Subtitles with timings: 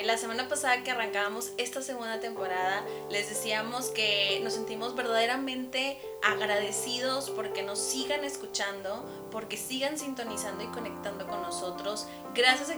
[0.00, 5.98] Eh, la semana pasada que arrancábamos esta segunda temporada, les decíamos que nos sentimos verdaderamente
[6.22, 12.06] agradecidos porque nos sigan escuchando, porque sigan sintonizando y conectando con nosotros.
[12.34, 12.76] Gracias a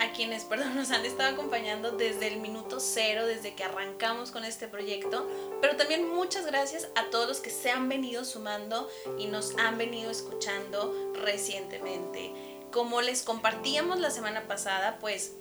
[0.00, 4.44] a quienes perdón, nos han estado acompañando desde el minuto cero, desde que arrancamos con
[4.44, 5.28] este proyecto,
[5.60, 9.78] pero también muchas gracias a todos los que se han venido sumando y nos han
[9.78, 12.32] venido escuchando recientemente.
[12.72, 15.37] Como les compartíamos la semana pasada, pues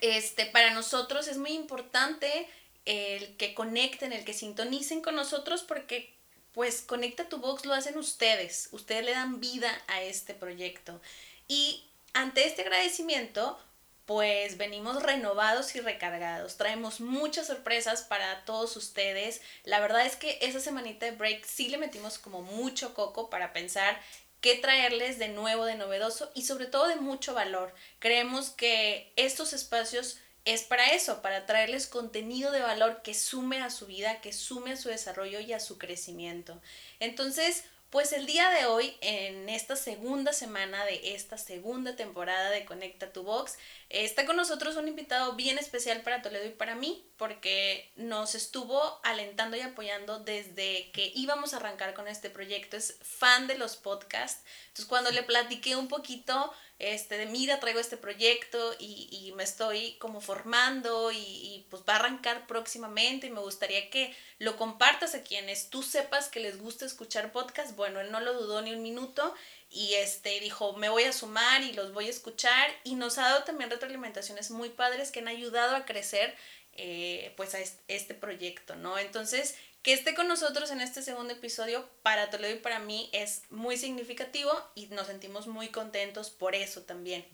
[0.00, 2.48] este, para nosotros es muy importante
[2.84, 6.12] el que conecten, el que sintonicen con nosotros porque
[6.52, 11.00] pues Conecta tu Box lo hacen ustedes, ustedes le dan vida a este proyecto.
[11.48, 13.58] Y ante este agradecimiento,
[14.04, 16.56] pues venimos renovados y recargados.
[16.56, 19.40] Traemos muchas sorpresas para todos ustedes.
[19.64, 23.52] La verdad es que esa semanita de break sí le metimos como mucho coco para
[23.52, 23.98] pensar
[24.42, 27.72] qué traerles de nuevo, de novedoso y sobre todo de mucho valor.
[28.00, 33.70] Creemos que estos espacios es para eso, para traerles contenido de valor que sume a
[33.70, 36.60] su vida, que sume a su desarrollo y a su crecimiento.
[36.98, 42.64] Entonces, pues el día de hoy, en esta segunda semana de esta segunda temporada de
[42.64, 43.58] Conecta tu Box,
[43.90, 48.98] está con nosotros un invitado bien especial para Toledo y para mí, porque nos estuvo
[49.04, 52.78] alentando y apoyando desde que íbamos a arrancar con este proyecto.
[52.78, 54.42] Es fan de los podcasts.
[54.68, 59.44] Entonces, cuando le platiqué un poquito este, de mira, traigo este proyecto y, y me
[59.44, 65.14] estoy como formando y, pues va a arrancar próximamente y me gustaría que lo compartas
[65.14, 67.76] a quienes tú sepas que les gusta escuchar podcast.
[67.76, 69.34] Bueno, él no lo dudó ni un minuto
[69.70, 73.22] y este dijo, me voy a sumar y los voy a escuchar y nos ha
[73.22, 76.34] dado también retroalimentaciones muy padres que han ayudado a crecer
[76.74, 77.58] eh, pues a
[77.88, 78.98] este proyecto, ¿no?
[78.98, 83.42] Entonces, que esté con nosotros en este segundo episodio para Toledo y para mí es
[83.50, 87.26] muy significativo y nos sentimos muy contentos por eso también.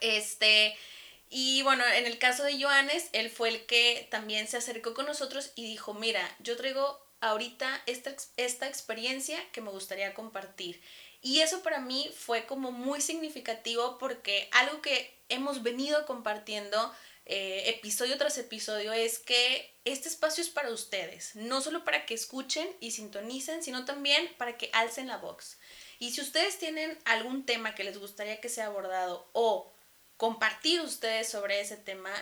[0.00, 0.76] Este,
[1.28, 5.06] y bueno, en el caso de Joanes, él fue el que también se acercó con
[5.06, 10.80] nosotros y dijo, mira, yo traigo ahorita esta, esta experiencia que me gustaría compartir.
[11.20, 16.92] Y eso para mí fue como muy significativo porque algo que hemos venido compartiendo
[17.24, 22.14] eh, episodio tras episodio es que este espacio es para ustedes, no solo para que
[22.14, 25.58] escuchen y sintonicen, sino también para que alcen la voz.
[25.98, 29.72] Y si ustedes tienen algún tema que les gustaría que sea abordado o
[30.16, 32.12] compartir ustedes sobre ese tema,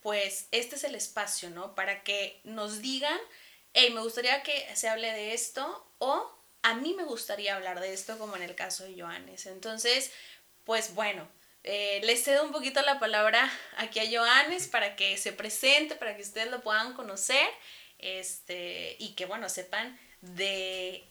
[0.00, 1.74] pues este es el espacio, ¿no?
[1.74, 3.18] Para que nos digan,
[3.72, 6.30] hey, me gustaría que se hable de esto o
[6.62, 9.46] a mí me gustaría hablar de esto, como en el caso de Joanes.
[9.46, 10.10] Entonces,
[10.64, 11.28] pues bueno,
[11.64, 16.14] eh, les cedo un poquito la palabra aquí a Joanes para que se presente, para
[16.14, 17.46] que ustedes lo puedan conocer
[17.98, 21.04] este, y que, bueno, sepan de,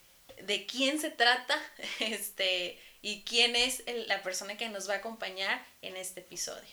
[0.44, 1.60] de quién se trata
[2.00, 6.70] este, y quién es la persona que nos va a acompañar en este episodio.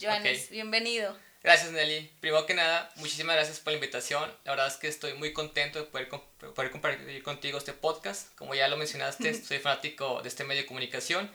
[0.00, 1.14] Joanes, bienvenido.
[1.42, 2.10] Gracias Nelly.
[2.20, 4.34] Primero que nada, muchísimas gracias por la invitación.
[4.44, 8.34] La verdad es que estoy muy contento de poder, poder compartir contigo este podcast.
[8.34, 11.30] Como ya lo mencionaste, soy fanático de este medio de comunicación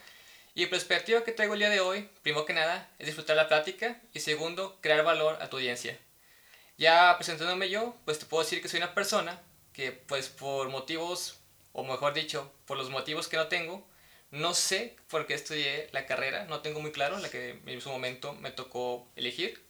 [0.56, 3.50] y el perspectiva que traigo el día de hoy, primero que nada, es disfrutar la
[3.50, 6.00] plática y segundo, crear valor a tu audiencia.
[6.78, 9.42] Ya presentándome yo, pues te puedo decir que soy una persona
[9.74, 11.38] que pues por motivos,
[11.74, 13.86] o mejor dicho, por los motivos que no tengo,
[14.32, 17.90] no sé por qué estudié la carrera, no tengo muy claro la que en su
[17.90, 19.62] momento me tocó elegir.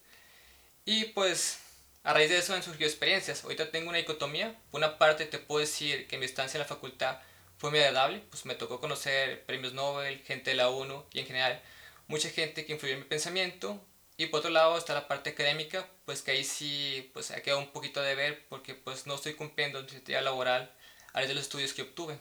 [0.86, 1.60] Y pues
[2.04, 3.44] a raíz de eso han surgido experiencias.
[3.44, 4.56] Ahorita tengo una dicotomía.
[4.70, 7.18] Por una parte te puedo decir que mi estancia en la facultad
[7.58, 11.26] fue muy agradable, pues me tocó conocer premios Nobel, gente de la ONU y en
[11.26, 11.62] general
[12.08, 13.84] mucha gente que influyó en mi pensamiento.
[14.18, 17.60] Y por otro lado está la parte académica, pues que ahí sí pues ha quedado
[17.60, 20.72] un poquito de ver porque pues no estoy cumpliendo mi actividad laboral
[21.14, 22.18] a raíz de los estudios que obtuve.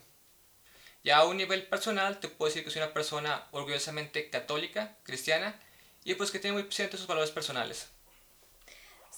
[1.04, 5.60] Ya a un nivel personal te puedo decir que soy una persona orgullosamente católica, cristiana
[6.02, 7.93] y pues que tiene muy presentes sus valores personales.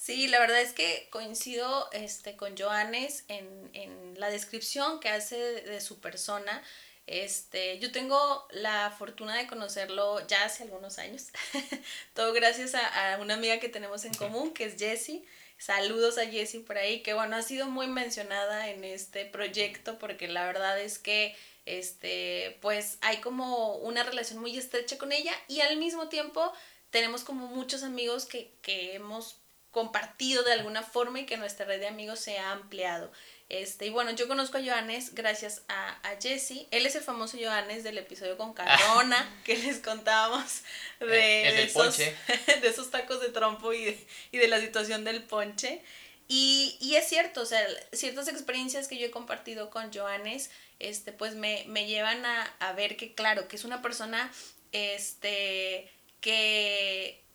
[0.06, 5.36] Sí, la verdad es que coincido este, con Joanes en, en la descripción que hace
[5.36, 6.62] de, su persona.
[7.08, 11.24] Este, yo tengo la fortuna de conocerlo ya hace algunos años.
[12.14, 15.24] Todo gracias a, a, una amiga que tenemos en común, que es Jessie.
[15.58, 20.28] Saludos a Jessie por ahí, que bueno, ha sido muy mencionada en este proyecto porque
[20.28, 25.62] la verdad es que este, pues hay como una relación muy estrecha con ella y
[25.62, 26.52] al mismo tiempo
[26.90, 29.40] tenemos como muchos amigos que, que hemos
[29.76, 33.12] compartido de alguna forma y que nuestra red de amigos se ha ampliado.
[33.50, 36.66] Este, y bueno, yo conozco a Johannes gracias a, a Jesse.
[36.70, 40.62] Él es el famoso Johannes del episodio con Carona que les contábamos
[40.98, 45.22] de, el, esos, de esos tacos de trompo y de, y de la situación del
[45.22, 45.82] ponche.
[46.26, 47.60] Y, y, es cierto, o sea,
[47.92, 52.72] ciertas experiencias que yo he compartido con Joanes, este, pues me, me llevan a, a,
[52.72, 54.32] ver que, claro, que es una persona,
[54.72, 55.92] este,
[56.22, 57.25] que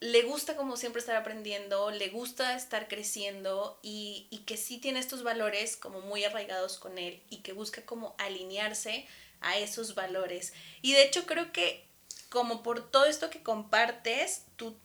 [0.00, 5.00] le gusta como siempre estar aprendiendo, le gusta estar creciendo y, y que sí tiene
[5.00, 9.06] estos valores como muy arraigados con él y que busca como alinearse
[9.40, 10.52] a esos valores.
[10.82, 11.84] Y de hecho creo que
[12.28, 14.76] como por todo esto que compartes, tú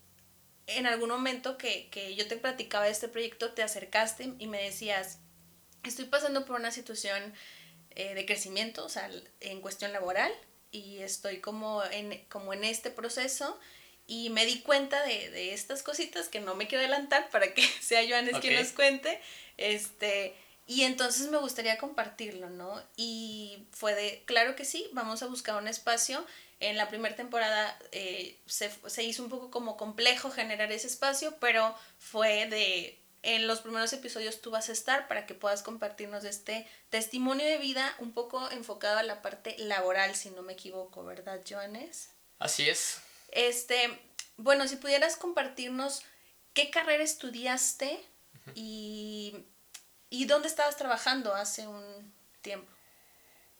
[0.67, 4.63] en algún momento que, que yo te platicaba de este proyecto, te acercaste y me
[4.63, 5.19] decías,
[5.83, 7.33] estoy pasando por una situación
[7.91, 9.09] eh, de crecimiento, o sea,
[9.41, 10.31] en cuestión laboral,
[10.71, 13.59] y estoy como en, como en este proceso,
[14.07, 17.63] y me di cuenta de, de estas cositas que no me quiero adelantar para que
[17.81, 19.19] sea Joanes quien nos cuente,
[19.57, 20.35] este,
[20.65, 22.81] y entonces me gustaría compartirlo, ¿no?
[22.95, 26.25] Y fue de, claro que sí, vamos a buscar un espacio
[26.59, 31.35] en la primera temporada eh, se, se, hizo un poco como complejo generar ese espacio,
[31.39, 36.23] pero fue de, en los primeros episodios tú vas a estar para que puedas compartirnos
[36.23, 41.03] este testimonio de vida un poco enfocado a la parte laboral, si no me equivoco,
[41.03, 42.11] ¿verdad, Joanes?
[42.39, 43.01] Así es.
[43.33, 43.99] Este,
[44.37, 46.03] bueno, si pudieras compartirnos
[46.53, 47.99] qué carrera estudiaste
[48.55, 49.35] y,
[50.09, 52.71] y dónde estabas trabajando hace un tiempo.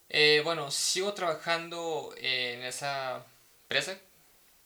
[0.09, 3.25] Eh, bueno, sigo trabajando en esa
[3.63, 3.97] empresa.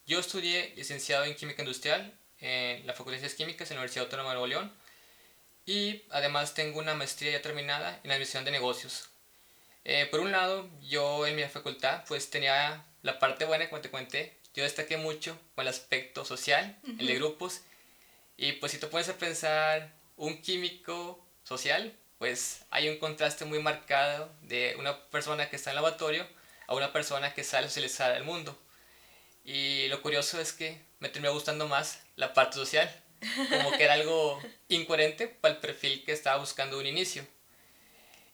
[0.05, 4.05] Yo estudié licenciado en Química Industrial en la Facultad de Ciencias Químicas en la Universidad
[4.05, 4.73] Autónoma de Nuevo León
[5.65, 9.09] y además tengo una maestría ya terminada en Administración de Negocios.
[9.85, 13.89] Eh, por un lado, yo en mi facultad pues tenía la parte buena, como te
[13.89, 17.61] cuenté, yo destaqué mucho con el aspecto social, el de grupos,
[18.37, 23.61] y pues si te pones a pensar un químico social, pues hay un contraste muy
[23.61, 26.27] marcado de una persona que está en el laboratorio
[26.65, 28.59] a una persona que sale a socializar al mundo.
[29.45, 32.89] Y lo curioso es que me terminó gustando más la parte social,
[33.49, 37.27] como que era algo incoherente para el perfil que estaba buscando un inicio.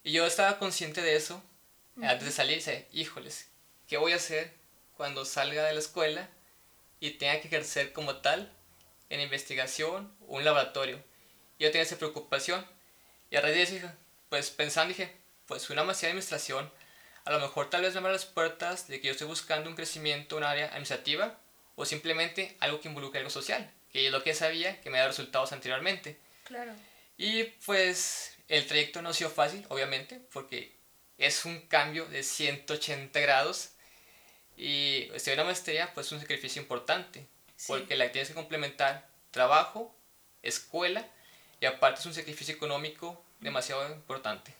[0.02, 1.42] Y yo estaba consciente de eso
[2.00, 2.62] antes de salir,
[2.92, 3.50] y híjoles,
[3.86, 4.63] ¿qué voy a hacer
[4.96, 6.28] cuando salga de la escuela
[7.00, 8.52] y tenga que ejercer como tal
[9.10, 11.02] en investigación o un laboratorio?
[11.58, 12.66] Yo tenía esa preocupación
[13.30, 13.92] y a raíz de eso,
[14.28, 16.70] pues pensando, dije, pues una maestría de administración,
[17.24, 19.76] a lo mejor tal vez me abra las puertas de que yo estoy buscando un
[19.76, 21.38] crecimiento en un área administrativa
[21.76, 25.08] o simplemente algo que involucre algo social, que es lo que sabía que me daba
[25.08, 26.18] resultados anteriormente.
[26.44, 26.72] Claro.
[27.16, 30.76] Y pues el trayecto no ha sido fácil, obviamente, porque
[31.18, 33.70] es un cambio de 180 grados
[34.56, 37.26] y estudiar una maestría pues es un sacrificio importante,
[37.66, 39.94] porque la tienes que complementar trabajo,
[40.42, 41.06] escuela
[41.60, 44.54] y aparte es un sacrificio económico demasiado importante.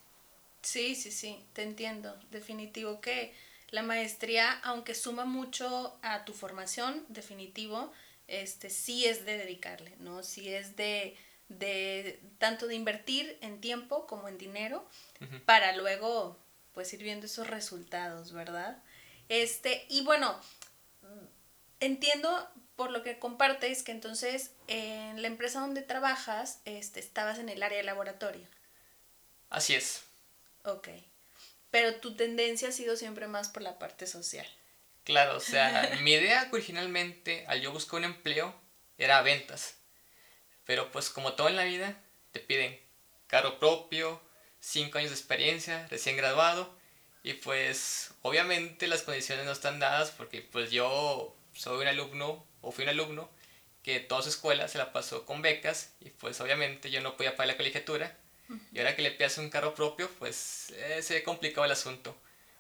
[0.62, 2.19] Sí, sí, sí, te entiendo.
[2.31, 3.35] Definitivo que
[3.70, 7.93] la maestría, aunque suma mucho a tu formación, definitivo,
[8.29, 10.23] este sí es de dedicarle, ¿no?
[10.23, 11.17] Sí es de,
[11.49, 14.88] de tanto de invertir en tiempo como en dinero
[15.44, 16.38] para luego
[16.73, 18.82] pues ir viendo esos resultados, ¿verdad?
[19.29, 20.38] Este, y bueno,
[21.81, 27.49] entiendo por lo que compartes que entonces en la empresa donde trabajas este, estabas en
[27.49, 28.47] el área de laboratorio.
[29.50, 30.03] Así es.
[30.65, 30.88] Ok.
[31.71, 34.46] Pero tu tendencia ha sido siempre más por la parte social.
[35.05, 38.55] Claro, o sea, mi idea originalmente al yo buscar un empleo
[38.98, 39.77] era ventas.
[40.65, 42.01] Pero pues como todo en la vida,
[42.32, 42.81] te piden
[43.27, 44.20] carro propio,
[44.60, 46.75] cinco años de experiencia, recién graduado.
[47.24, 52.70] Y pues obviamente las condiciones no están dadas porque pues yo soy un alumno o
[52.70, 53.31] fui un alumno
[53.82, 57.34] que toda su escuela se la pasó con becas y pues obviamente yo no podía
[57.34, 58.14] pagar la colegiatura
[58.72, 62.14] y ahora que le pidas un carro propio pues eh, se complicado el asunto.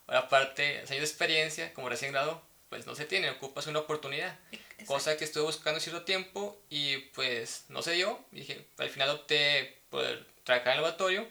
[0.06, 4.38] Ahora aparte, años de experiencia como recién grado pues no se tiene, ocupas una oportunidad.
[4.86, 8.18] Cosa que estuve buscando cierto tiempo y pues no se dio.
[8.32, 11.28] Y dije, al final opté por trabajar en el laboratorio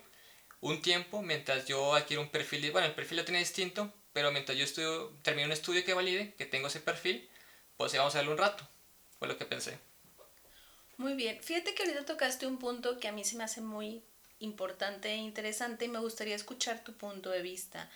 [0.63, 4.57] un tiempo mientras yo adquiero un perfil, bueno, el perfil lo tenía distinto, pero mientras
[4.57, 7.29] yo estudio, termino un estudio que valide, que tengo ese perfil,
[7.75, 8.67] pues vamos a darle un rato.
[9.19, 9.77] Fue lo que pensé.
[10.95, 11.41] Muy bien.
[11.43, 14.03] Fíjate que ahorita tocaste un punto que a mí se me hace muy
[14.39, 17.91] importante e interesante y me gustaría escuchar tu punto de vista.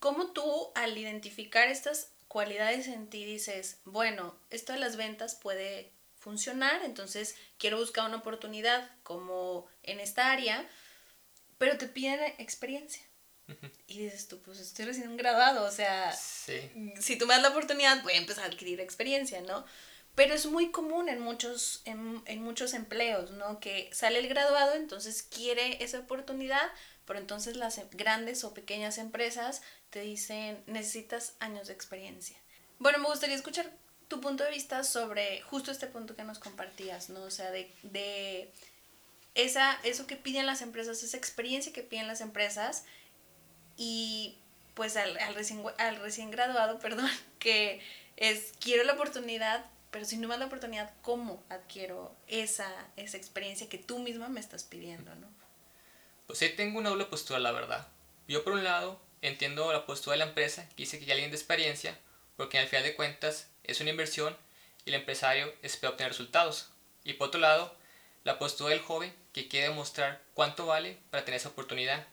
[0.00, 5.92] ¿Cómo tú al identificar estas cualidades en ti dices, bueno, esto de las ventas puede
[6.18, 10.68] funcionar, entonces quiero buscar una oportunidad como en esta área,
[11.60, 13.02] pero te piden experiencia?
[13.86, 18.02] Y dices tú, pues estoy recién graduado, o sea, si tú me das la oportunidad,
[18.02, 19.66] voy a empezar a adquirir experiencia, ¿no?
[20.14, 23.60] Pero es muy común en muchos, en, en muchos empleos, ¿no?
[23.60, 26.66] Que sale el graduado, entonces quiere esa oportunidad,
[27.04, 32.38] pero entonces las em, grandes o pequeñas empresas te dicen, necesitas años de experiencia.
[32.78, 33.70] Bueno, me gustaría escuchar
[34.08, 37.20] tu punto de vista sobre justo este punto que nos compartías, ¿no?
[37.22, 38.50] O sea, de, de
[39.34, 42.84] esa, eso que piden las empresas, esa experiencia que piden las empresas
[43.76, 44.36] y
[44.74, 47.80] pues al, al, recién, al recién graduado, perdón, que
[48.16, 53.16] es, quiero la oportunidad, pero si no me da la oportunidad, ¿cómo adquiero esa, esa
[53.16, 55.28] experiencia que tú misma me estás pidiendo, no?
[56.26, 57.88] Pues sí, tengo una doble postura, la verdad.
[58.28, 61.30] Yo por un lado entiendo la postura de la empresa, que dice que ya alguien
[61.30, 61.98] de experiencia,
[62.36, 64.36] porque al final de cuentas es una inversión
[64.84, 66.70] y el empresario espera obtener resultados.
[67.04, 67.76] Y por otro lado,
[68.24, 72.06] la postura del joven que quiere demostrar cuánto vale para tener esa oportunidad.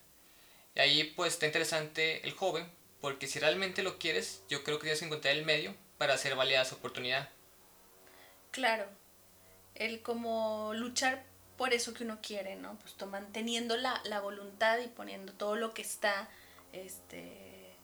[0.75, 2.69] Y ahí pues está interesante el joven,
[3.01, 6.35] porque si realmente lo quieres, yo creo que tienes que encontrar el medio para hacer
[6.35, 7.29] válida esa oportunidad.
[8.51, 8.85] Claro,
[9.75, 11.23] el como luchar
[11.57, 12.77] por eso que uno quiere, ¿no?
[12.79, 16.29] Pues manteniendo la, la voluntad y poniendo todo lo que está
[16.73, 17.75] este,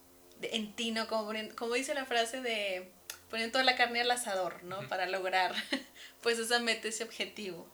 [0.42, 1.08] en ti, ¿no?
[1.08, 2.92] Como, como dice la frase de
[3.30, 4.88] poniendo toda la carne al asador, ¿no?
[4.88, 5.56] Para lograr
[6.22, 7.68] pues esa meta, ese objetivo.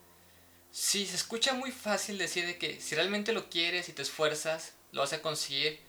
[0.72, 4.74] Sí, se escucha muy fácil decir de que si realmente lo quieres y te esfuerzas,
[4.92, 5.80] lo vas a conseguir.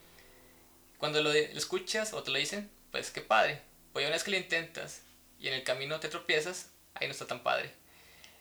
[0.98, 3.62] Cuando lo, escuchas o te lo dicen, pues qué padre.
[3.92, 5.02] Pues una vez que lo intentas
[5.38, 7.72] y en el camino te tropiezas, ahí no está tan padre.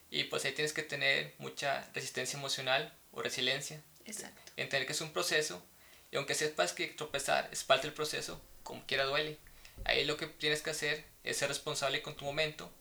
[0.09, 3.81] Y pues ahí tienes que tener mucha resistencia emocional o resiliencia.
[4.05, 4.51] Exacto.
[4.57, 5.63] Entender que es un proceso
[6.11, 9.37] y aunque sepas que tropezar es parte del proceso, como quiera duele.
[9.85, 12.71] Ahí lo que tienes que hacer es ser responsable con tu momento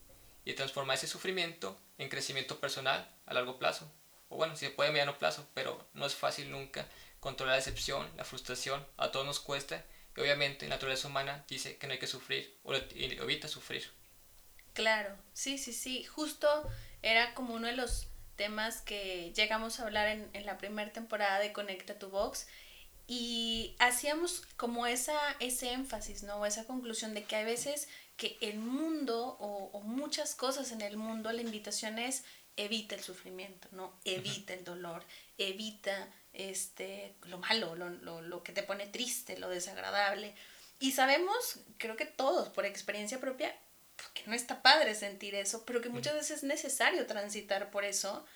[0.45, 3.91] y transformar ese sufrimiento en crecimiento personal a largo plazo.
[4.29, 6.87] O bueno, si se puede a mediano plazo, pero no es fácil nunca
[7.21, 9.85] controlar la decepción, la frustración, a todos nos cuesta
[10.17, 13.91] y obviamente la naturaleza humana dice que no hay que sufrir o evita sufrir.
[14.75, 16.69] Claro, sí, sí, sí, justo
[17.03, 21.39] era como uno de los temas que llegamos a hablar en, en la primera temporada
[21.39, 22.47] de Conecta tu Box
[23.07, 26.47] y hacíamos como esa, ese énfasis, ¿no?
[26.47, 27.89] Esa conclusión de que hay veces
[28.21, 32.23] que el mundo o, muchas cosas en el mundo, la invitación es
[32.55, 33.99] evita el sufrimiento, ¿no?
[34.05, 35.03] Evita el dolor,
[35.39, 40.35] evita este, lo malo, lo, lo, lo, que te pone triste, lo desagradable.
[40.79, 43.59] Y sabemos, creo que todos, por experiencia propia,
[44.13, 48.27] que no está padre sentir eso, pero que muchas veces es necesario transitar por eso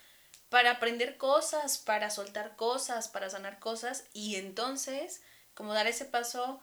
[0.49, 5.21] para aprender cosas, para soltar cosas, para sanar cosas y entonces
[5.53, 6.63] como dar ese paso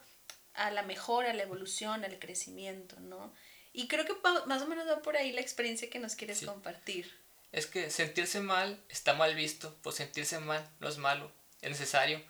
[0.53, 3.34] a la mejora, a la evolución, al crecimiento, ¿no?
[3.74, 4.15] Y creo que
[4.48, 7.12] más o menos va por ahí la experiencia que nos quieres compartir.
[7.51, 11.31] Es que sentirse mal está mal visto, pues sentirse mal no es malo,
[11.62, 12.22] es necesario,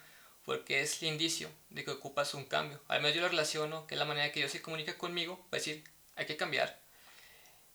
[0.46, 2.82] porque es el indicio de que ocupas un cambio.
[2.88, 5.60] Al menos yo lo relaciono, que es la manera que Dios se comunica conmigo, para
[5.60, 5.84] decir,
[6.16, 6.80] hay que cambiar.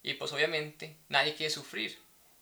[0.03, 1.97] Y pues obviamente nadie quiere sufrir,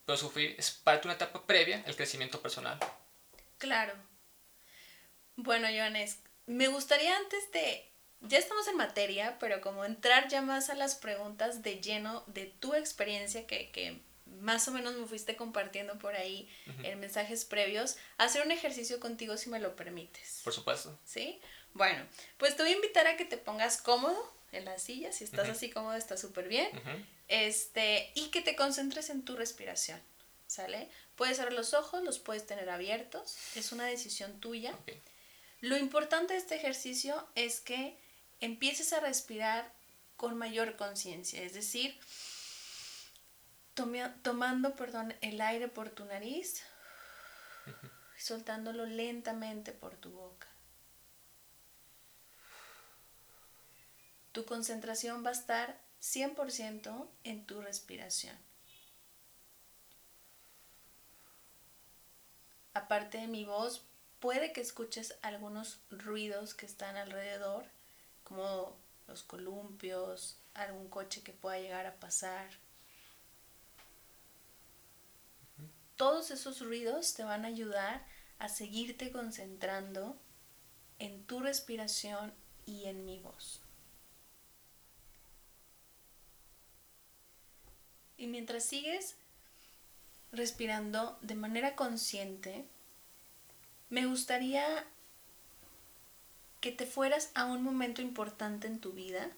[0.06, 2.80] pero sufrir es parte de una etapa previa al crecimiento personal.
[3.58, 3.94] Claro.
[5.36, 7.90] Bueno, Joanes, me gustaría antes de,
[8.22, 12.45] ya estamos en materia, pero como entrar ya más a las preguntas de lleno de
[12.45, 14.00] tu experiencia que, que
[14.41, 16.50] más o menos me fuiste compartiendo por ahí
[16.84, 20.41] en mensajes previos, hacer un ejercicio contigo si me lo permites.
[20.43, 20.98] Por supuesto.
[21.05, 21.39] ¿Sí?
[21.74, 22.05] Bueno,
[22.38, 25.50] pues te voy a invitar a que te pongas cómodo en la silla, si estás
[25.50, 26.69] así cómodo está súper bien.
[27.27, 30.00] Este, y que te concentres en tu respiración,
[30.48, 30.89] ¿sale?
[31.15, 34.74] Puedes cerrar los ojos, los puedes tener abiertos, es una decisión tuya.
[35.62, 37.98] Lo importante de este ejercicio es que
[38.46, 39.74] empieces a respirar
[40.18, 42.00] con mayor conciencia, es decir,
[44.22, 46.64] tomando perdón, el aire por tu nariz
[48.18, 50.48] y soltándolo lentamente por tu boca.
[54.32, 58.38] Tu concentración va a estar 100% en tu respiración.
[62.74, 63.86] Aparte de mi voz,
[64.20, 67.75] puede que escuches algunos ruidos que están alrededor,
[68.25, 68.75] como
[69.08, 72.50] los columpios, algún coche que pueda llegar a pasar.
[75.96, 78.05] Todos esos ruidos te van a ayudar
[78.39, 80.17] a seguirte concentrando
[81.00, 82.34] en tu respiración
[82.65, 83.62] y en mi voz.
[88.17, 89.15] Y mientras sigues
[90.32, 92.65] respirando de manera consciente,
[93.89, 94.86] me gustaría
[96.65, 99.29] que te fueras a un momento importante en tu vida,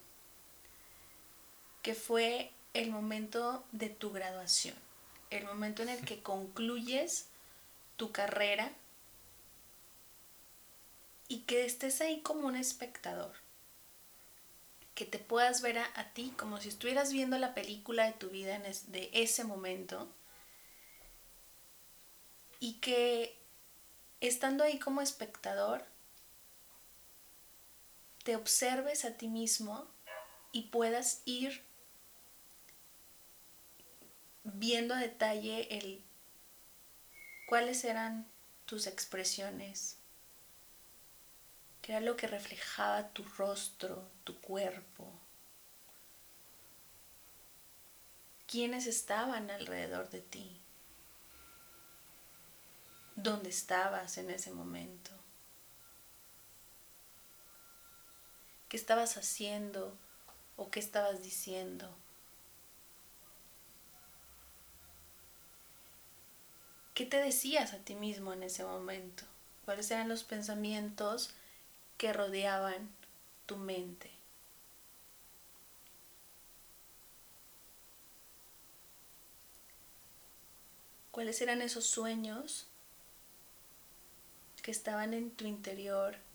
[1.81, 4.75] que fue el momento de tu graduación,
[5.29, 7.27] el momento en el que concluyes
[7.97, 8.71] tu carrera
[11.27, 13.33] y que estés ahí como un espectador
[14.95, 18.55] que te puedas ver a, ti como si estuvieras viendo la película de tu vida
[18.55, 20.07] en de ese momento
[22.61, 23.37] y que
[24.21, 25.83] estando ahí como espectador
[28.27, 29.87] te observes a ti mismo
[30.51, 31.63] y puedas ir
[34.43, 36.03] viendo a detalle el
[37.47, 38.27] ¿cuáles eran
[38.65, 39.95] tus expresiones?
[41.81, 45.09] ¿Qué era lo que reflejaba tu rostro, tu cuerpo?
[48.45, 50.61] ¿Quiénes estaban alrededor de ti?
[53.15, 55.16] ¿Dónde estabas en ese momento?
[58.69, 59.97] ¿Qué estabas haciendo
[60.57, 61.89] o qué estabas diciendo?
[66.93, 69.23] ¿Qué te decías a ti mismo en ese momento?
[69.63, 71.29] ¿Cuáles eran los pensamientos
[71.97, 72.89] que rodeaban
[73.45, 74.11] tu mente?
[81.11, 82.67] ¿Cuáles eran esos sueños
[84.61, 86.26] que estaban en tu interior?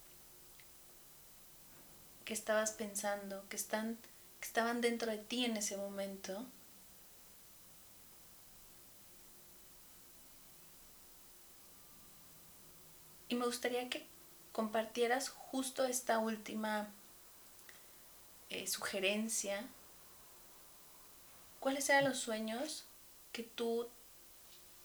[2.24, 3.98] Que estabas pensando, que, están,
[4.40, 6.46] que estaban dentro de ti en ese momento?
[13.28, 14.06] Y me gustaría que
[14.52, 16.88] compartieras justo esta última
[18.50, 19.64] eh, sugerencia.
[21.58, 22.84] ¿Cuáles eran los sueños
[23.32, 23.88] que tú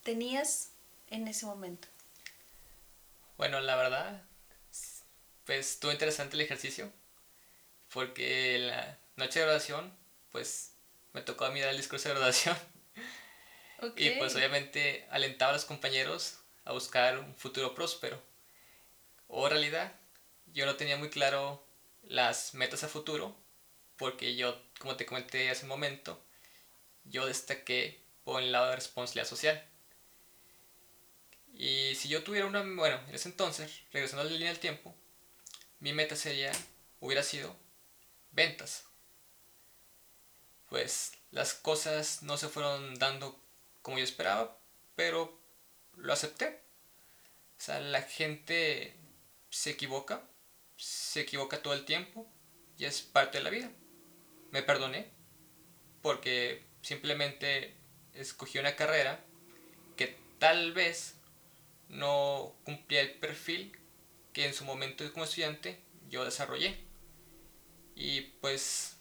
[0.04, 0.72] tenías
[1.10, 1.90] en ese momento?
[3.38, 4.24] Bueno, la verdad,
[5.46, 6.92] pues estuvo interesante el ejercicio,
[7.94, 9.96] porque en la noche de graduación,
[10.32, 10.74] pues
[11.14, 12.58] me tocó a mí dar el discurso de graduación.
[13.96, 18.20] Y pues obviamente alentaba a los compañeros a buscar un futuro próspero
[19.28, 19.94] o realidad.
[20.48, 21.64] Yo no tenía muy claro
[22.02, 23.36] las metas a futuro
[23.98, 26.20] porque yo, como te comenté hace un momento,
[27.04, 29.64] yo destaqué por el lado de responsabilidad social.
[31.54, 34.96] Y si yo tuviera una, bueno, en ese entonces, regresando a la línea del tiempo,
[35.80, 36.52] mi meta sería,
[37.00, 37.56] hubiera sido
[38.32, 38.86] ventas.
[40.70, 43.40] Pues las cosas no se fueron dando
[43.82, 44.58] como yo esperaba,
[44.96, 45.40] pero
[45.96, 46.62] lo acepté.
[47.58, 48.96] O sea, la gente
[49.50, 50.24] se equivoca,
[50.76, 52.28] se equivoca todo el tiempo
[52.78, 53.72] y es parte de la vida.
[54.52, 55.10] Me perdoné
[56.02, 57.76] porque simplemente
[58.14, 59.20] escogí una carrera
[59.96, 61.16] que tal vez
[61.90, 63.78] no cumplía el perfil
[64.34, 66.87] que en su momento como estudiante yo desarrollé.
[68.00, 68.96] Y pues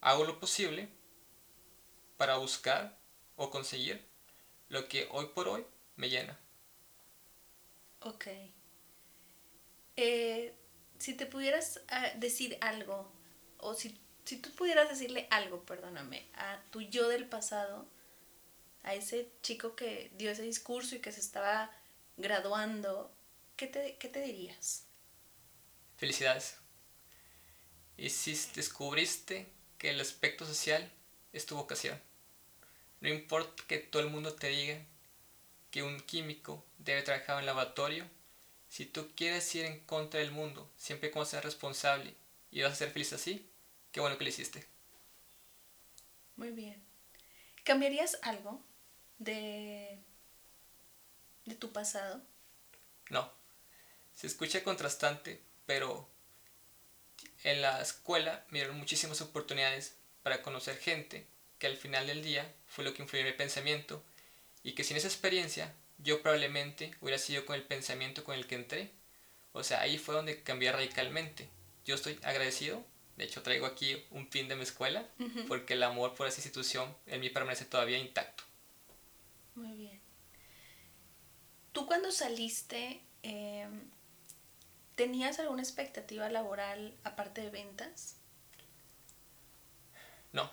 [0.00, 0.88] hago lo posible
[2.16, 2.96] para buscar
[3.34, 4.06] o conseguir
[4.68, 6.38] lo que hoy por hoy me llena.
[8.02, 8.28] Ok.
[9.96, 10.54] Eh,
[10.96, 13.10] si te pudieras ah, decir algo,
[13.58, 17.88] o si, si tú pudieras decirle algo, perdóname, a tu yo del pasado,
[18.84, 21.72] a ese chico que dio ese discurso y que se estaba
[22.16, 23.12] graduando,
[23.56, 24.86] ¿qué te, qué te dirías?
[25.96, 26.58] Felicidades.
[27.96, 29.46] Y si descubriste
[29.78, 30.90] que el aspecto social
[31.32, 32.00] es tu vocación.
[33.00, 34.78] No importa que todo el mundo te diga
[35.70, 38.06] que un químico debe trabajar en laboratorio
[38.68, 42.14] si tú quieres ir en contra del mundo, siempre como ser responsable
[42.50, 43.48] y vas a ser feliz así,
[43.92, 44.66] qué bueno que lo hiciste.
[46.36, 46.82] Muy bien.
[47.64, 48.60] ¿Cambiarías algo
[49.18, 49.98] de,
[51.44, 52.20] de tu pasado?
[53.10, 53.32] No.
[54.14, 56.08] Se escucha contrastante, pero
[57.44, 61.26] en la escuela me dieron muchísimas oportunidades para conocer gente
[61.58, 64.02] que al final del día fue lo que influyó en mi pensamiento
[64.62, 68.56] y que sin esa experiencia yo probablemente hubiera sido con el pensamiento con el que
[68.56, 68.90] entré.
[69.52, 71.48] O sea, ahí fue donde cambié radicalmente.
[71.84, 72.84] Yo estoy agradecido.
[73.16, 75.08] De hecho, traigo aquí un pin de mi escuela
[75.48, 78.44] porque el amor por esa institución en mí permanece todavía intacto.
[79.54, 80.00] Muy bien.
[81.72, 83.90] ¿Tú cuando saliste, em,
[84.96, 88.16] tenías alguna expectativa laboral aparte de ventas?
[90.32, 90.50] No.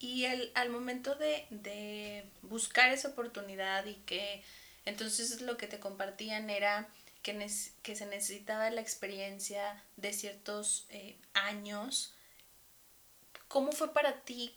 [0.00, 4.42] Y el, al momento de, buscar esa oportunidad y que
[4.84, 6.88] entonces lo que te compartían era
[7.22, 7.50] que,
[7.82, 12.14] que se necesitaba la experiencia de ciertos eh, años,
[13.48, 14.56] ¿cómo fue para ti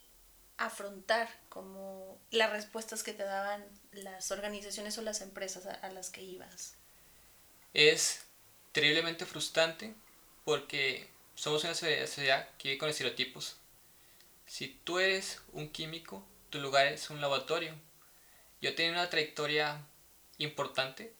[0.56, 6.08] afrontar como las respuestas que te daban las organizaciones o las empresas a, a las
[6.08, 6.76] que ibas?
[7.74, 8.24] Es
[8.72, 9.94] terriblemente frustrante
[10.44, 13.56] porque somos una sociedad que vive con estereotipos
[14.52, 17.74] si tú eres un químico, tu lugar es un laboratorio.
[18.60, 19.80] Yo tenía una trayectoria
[20.36, 21.14] importante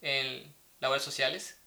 [0.00, 1.58] en labores sociales,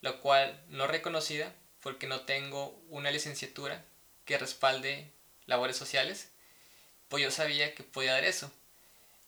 [0.00, 3.84] la cual no reconocida porque no tengo una licenciatura
[4.24, 5.12] que respalde
[5.46, 6.32] labores sociales,
[7.08, 8.50] pues yo sabía que podía dar eso.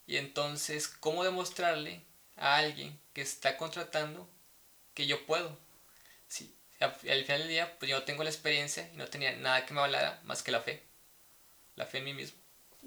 [0.09, 2.03] Y entonces, ¿cómo demostrarle
[2.37, 4.29] a alguien que está contratando
[4.95, 5.57] que yo puedo?
[6.29, 9.65] Si al final del día, pues yo no tengo la experiencia y no tenía nada
[9.67, 10.83] que me hablara más que la fe
[11.77, 12.39] la fe en mí mismo.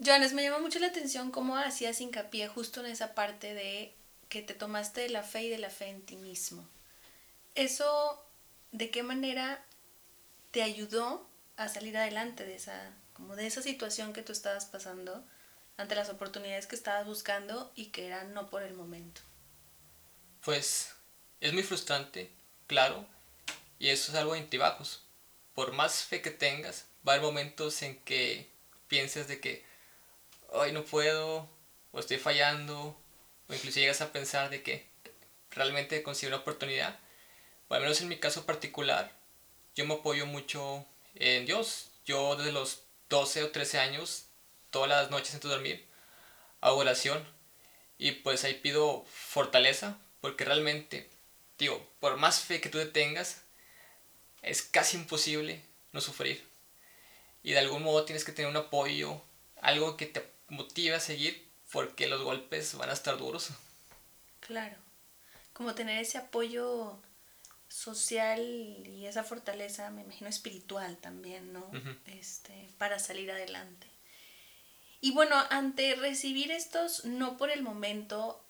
[0.03, 3.95] Joanes, me llama mucho la atención cómo hacías hincapié justo en esa parte de
[4.29, 6.67] que te tomaste de la fe y de la fe en ti mismo.
[7.55, 8.23] Eso,
[8.71, 9.63] ¿de qué manera
[10.51, 15.25] te ayudó a salir adelante de esa, como de esa situación que tú estabas pasando
[15.77, 19.21] ante las oportunidades que estabas buscando y que eran no por el momento?
[20.47, 20.93] Pues
[21.41, 22.31] es muy frustrante,
[22.67, 23.05] claro,
[23.79, 25.03] y eso es algo de antibajos.
[25.53, 28.49] Por más fe que tengas, va a haber momentos en que
[28.87, 29.65] pienses de que
[30.47, 31.49] hoy no puedo,
[31.91, 32.97] o estoy fallando,
[33.49, 34.87] o incluso llegas a pensar de que
[35.51, 36.97] realmente consigo una oportunidad.
[37.67, 39.11] O al menos en mi caso particular,
[39.75, 41.89] yo me apoyo mucho en Dios.
[42.05, 44.27] Yo desde los 12 o 13 años,
[44.69, 45.85] todas las noches antes de dormir,
[46.61, 47.27] hago oración.
[47.97, 51.09] Y pues ahí pido fortaleza, porque realmente,
[51.57, 53.41] digo, por más fe que tú tengas,
[54.41, 56.45] es casi imposible no sufrir.
[57.43, 59.21] Y de algún modo tienes que tener un apoyo,
[59.61, 63.49] algo que te motive a seguir, porque los golpes van a estar duros.
[64.39, 64.77] Claro,
[65.53, 66.99] como tener ese apoyo
[67.67, 71.69] social y esa fortaleza, me imagino, espiritual también, ¿no?
[72.05, 73.87] este, para salir adelante.
[75.01, 78.43] Y bueno, ante recibir estos, no por el momento,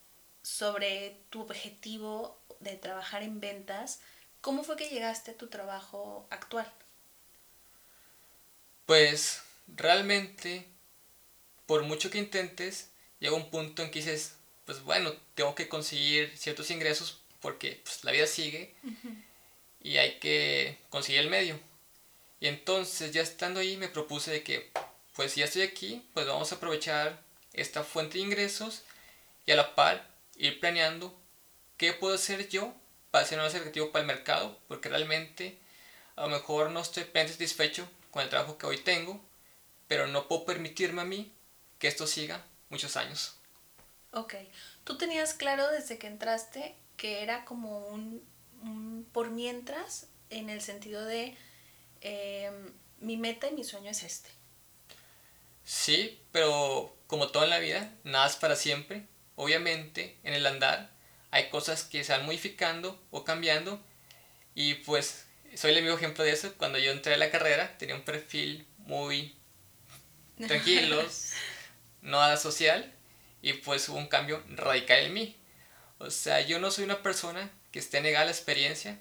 [0.48, 4.00] sobre tu objetivo de trabajar en ventas,
[4.40, 6.72] ¿cómo fue que llegaste a tu trabajo actual?
[8.86, 10.66] Pues realmente,
[11.66, 16.36] por mucho que intentes, llega un punto en que dices, pues bueno, tengo que conseguir
[16.38, 18.74] ciertos ingresos porque pues, la vida sigue
[19.82, 21.60] y hay que conseguir el medio.
[22.40, 24.72] Y entonces ya estando ahí me propuse de que,
[25.14, 28.84] pues ya estoy aquí, pues vamos a aprovechar esta fuente de ingresos
[29.46, 31.20] y a la par ir planeando
[31.78, 32.74] qué puedo hacer yo
[33.12, 35.58] para ser más efectivo para el mercado, porque realmente
[36.16, 39.22] a lo mejor no estoy satisfecho con el trabajo que hoy tengo,
[39.88, 41.32] pero no puedo permitirme a mí
[41.80, 43.36] que esto siga muchos años.
[44.12, 44.36] Ok,
[44.84, 51.06] tú tenías claro desde que entraste que era como un, por mientras en el sentido
[51.06, 51.38] de
[52.02, 54.30] em, mi meta y mi sueño es este.
[55.64, 59.06] Sí, pero como todo en la vida, nada es para siempre.
[59.38, 60.90] Obviamente, en el andar
[61.30, 63.80] hay cosas que se van modificando o cambiando
[64.56, 66.54] y pues soy el mismo ejemplo de eso.
[66.58, 69.36] Cuando yo entré a la carrera tenía un perfil muy
[70.48, 71.06] tranquilo,
[72.02, 72.92] nada social
[73.44, 75.36] y pues hubo un cambio radical en mí.
[76.00, 79.00] O sea, yo no soy una persona que esté negada a la experiencia.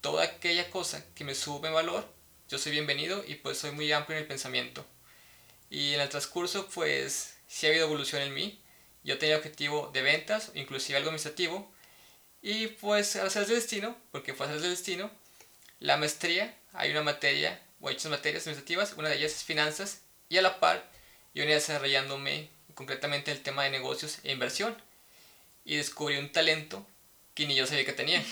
[0.00, 2.10] Toda aquella cosa que me sube valor,
[2.48, 4.86] yo soy bienvenido y pues soy muy amplio en el pensamiento.
[5.68, 8.58] Y en el transcurso pues sí ha habido evolución en mí.
[9.06, 11.72] Yo tenía objetivo de ventas, inclusive algo administrativo.
[12.42, 15.12] Y pues al ser del destino, porque fue hacer del destino,
[15.78, 20.00] la maestría, hay una materia, o hay muchas materias administrativas, una de ellas es finanzas,
[20.28, 20.90] y a la par
[21.34, 24.76] yo venía desarrollándome concretamente el tema de negocios e inversión.
[25.64, 26.84] Y descubrí un talento
[27.34, 28.24] que ni yo sabía que tenía.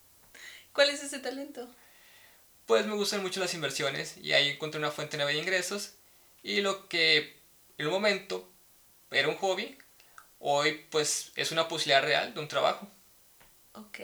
[0.72, 1.68] ¿Cuál es ese talento?
[2.64, 5.94] Pues me gustan mucho las inversiones y ahí encontré una fuente nueva de ingresos
[6.44, 7.36] y lo que
[7.78, 8.48] en un momento
[9.10, 9.76] era un hobby,
[10.38, 12.88] hoy pues es una posibilidad real de un trabajo.
[13.74, 14.00] Ok.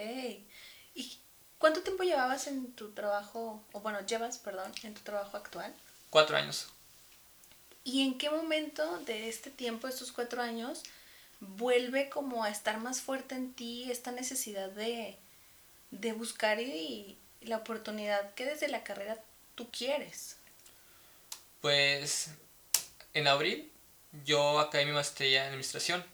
[0.95, 1.19] ¿Y
[1.59, 5.75] cuánto tiempo llevabas en tu trabajo, o bueno, llevas, perdón, en tu trabajo actual?
[6.11, 6.69] Cuatro años.
[7.85, 10.83] ¿Y en qué momento de este tiempo, estos cuatro años,
[11.41, 15.19] vuelve como a estar más fuerte en ti esta necesidad de,
[16.13, 19.19] buscar y, la oportunidad que desde la carrera
[19.57, 20.37] tú quieres?
[21.61, 22.31] Pues
[23.15, 23.73] en abril
[24.25, 26.05] yo acabé mi maestría en administración.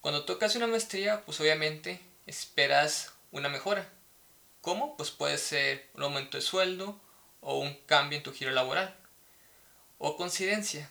[0.00, 3.86] Cuando tocas una maestría, pues obviamente esperas una mejora.
[4.62, 4.96] ¿Cómo?
[4.96, 6.98] Pues puede ser un aumento de sueldo
[7.42, 8.96] o un cambio en tu giro laboral.
[9.98, 10.88] O coincidencia,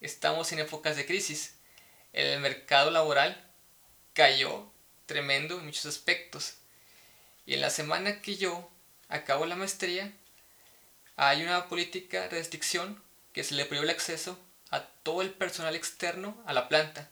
[0.00, 1.56] estamos en épocas de crisis.
[2.12, 3.44] El mercado laboral
[4.12, 4.70] cayó
[5.06, 6.58] tremendo en muchos aspectos.
[7.44, 8.70] Y en la semana que yo
[9.08, 10.12] acabo la maestría,
[11.16, 14.38] hay una política de restricción que se le prohíbe el acceso
[14.70, 17.10] a todo el personal externo a la planta.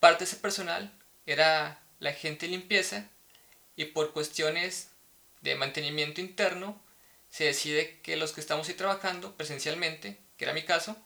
[0.00, 0.92] Parte de ese personal
[1.26, 3.06] era la gente de limpieza
[3.76, 4.88] y por cuestiones
[5.42, 6.80] de mantenimiento interno
[7.30, 10.96] se decide que los que estamos ahí trabajando presencialmente, que era mi caso,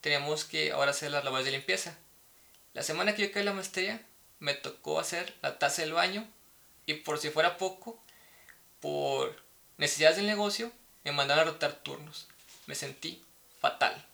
[0.00, 1.96] teníamos que ahora hacer las labores de limpieza.
[2.74, 4.04] La semana que yo caí la maestría,
[4.38, 6.28] me tocó hacer la taza del baño
[6.86, 8.02] y por si fuera poco,
[8.80, 9.42] por
[9.78, 10.72] necesidades del negocio,
[11.04, 12.28] me mandaron a rotar turnos.
[12.66, 13.24] Me sentí
[13.60, 14.06] fatal.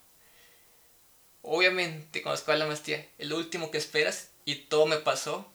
[1.42, 5.51] Obviamente, cuando acabas la maestría, es lo último que esperas y todo me pasó.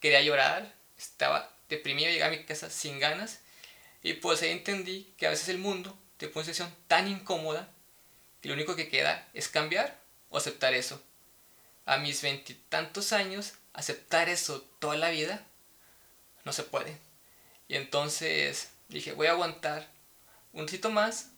[0.00, 3.40] Quería llorar, estaba deprimido, llegué a mi casa sin ganas
[4.02, 7.70] y pues ahí entendí que a veces el mundo te pone una situación tan incómoda
[8.40, 11.02] que lo único que queda es cambiar o aceptar eso.
[11.86, 15.46] A mis veintitantos años, aceptar eso toda la vida,
[16.44, 16.98] no se puede.
[17.68, 19.88] Y entonces dije, voy a aguantar
[20.52, 21.30] un poquito más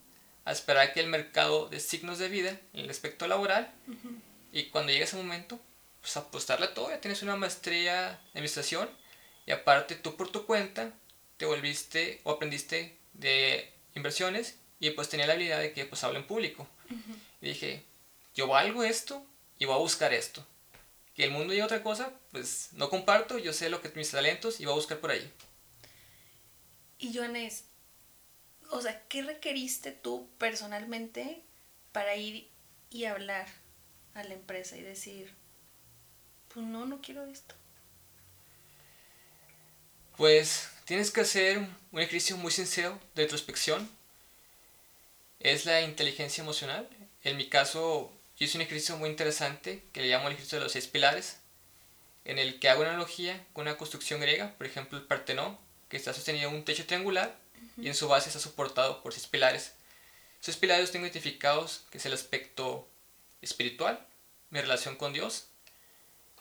[0.47, 3.71] a esperar que el mercado de signos de vida en el aspecto laboral
[4.53, 5.61] y cuando llegue ese momento,
[6.01, 8.89] pues apostarle a todo, ya tienes una maestría en administración
[9.45, 10.95] y aparte tú por tu cuenta
[11.37, 16.21] te volviste o aprendiste de inversiones y pues tenía la habilidad de que pues hablo
[16.21, 16.69] en público.
[17.41, 17.85] Y dije,
[18.35, 19.27] yo valgo esto
[19.59, 20.47] y voy a buscar esto.
[21.15, 24.61] Que el mundo y otra cosa, pues no comparto, yo sé lo que mis talentos
[24.61, 25.33] y voy a buscar por ahí.
[26.99, 27.65] Y Joanes,
[28.71, 31.43] o sea, ¿qué requeriste tú personalmente
[31.93, 32.49] para ir
[32.91, 33.47] y hablar
[34.15, 35.33] a la empresa y decir,
[36.53, 37.55] pues no, no quiero esto?
[40.17, 41.59] Pues tienes que hacer
[41.93, 43.89] un ejercicio muy sincero de introspección.
[45.41, 46.89] Es la inteligencia emocional.
[47.23, 50.65] En mi caso, yo hice un ejercicio muy interesante que le llamo el ejercicio de
[50.65, 51.39] los seis pilares,
[52.25, 55.97] en el que hago una analogía con una construcción griega, por ejemplo el Partenón, que
[55.97, 57.37] está sostenido en un techo triangular
[57.77, 59.73] y en su base está soportado por seis pilares.
[60.41, 62.89] Esos pilares tengo identificados, que es el aspecto
[63.43, 64.07] espiritual,
[64.51, 65.47] mi relación con Dios,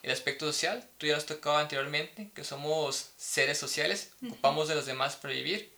[0.02, 4.76] el aspecto social, tú ya lo has tocado anteriormente, que somos seres sociales, ocupamos de
[4.76, 5.74] los demás para vivir.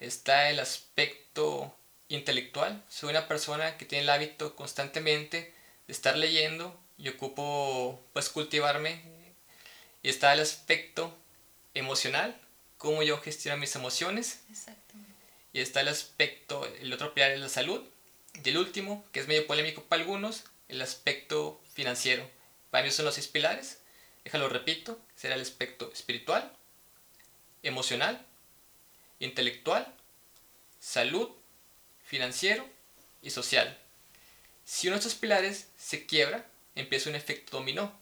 [0.00, 1.74] Está el aspecto
[2.08, 5.54] intelectual, soy una persona que tiene el hábito constantemente
[5.86, 9.02] de estar leyendo y ocupo pues cultivarme.
[10.02, 11.14] Y está el aspecto
[11.74, 12.40] emocional,
[12.78, 14.40] cómo yo gestiono mis emociones.
[15.52, 17.82] Y está el aspecto, el otro pilar es la salud.
[18.44, 22.28] Y el último, que es medio polémico para algunos, el aspecto financiero.
[22.70, 23.80] Para mí son los seis pilares.
[24.24, 25.00] Déjalo repito.
[25.16, 26.52] Será el aspecto espiritual,
[27.62, 28.24] emocional,
[29.18, 29.92] intelectual,
[30.78, 31.30] salud,
[32.04, 32.68] financiero
[33.22, 33.76] y social.
[34.64, 37.98] Si uno de estos pilares se quiebra, empieza un efecto dominó.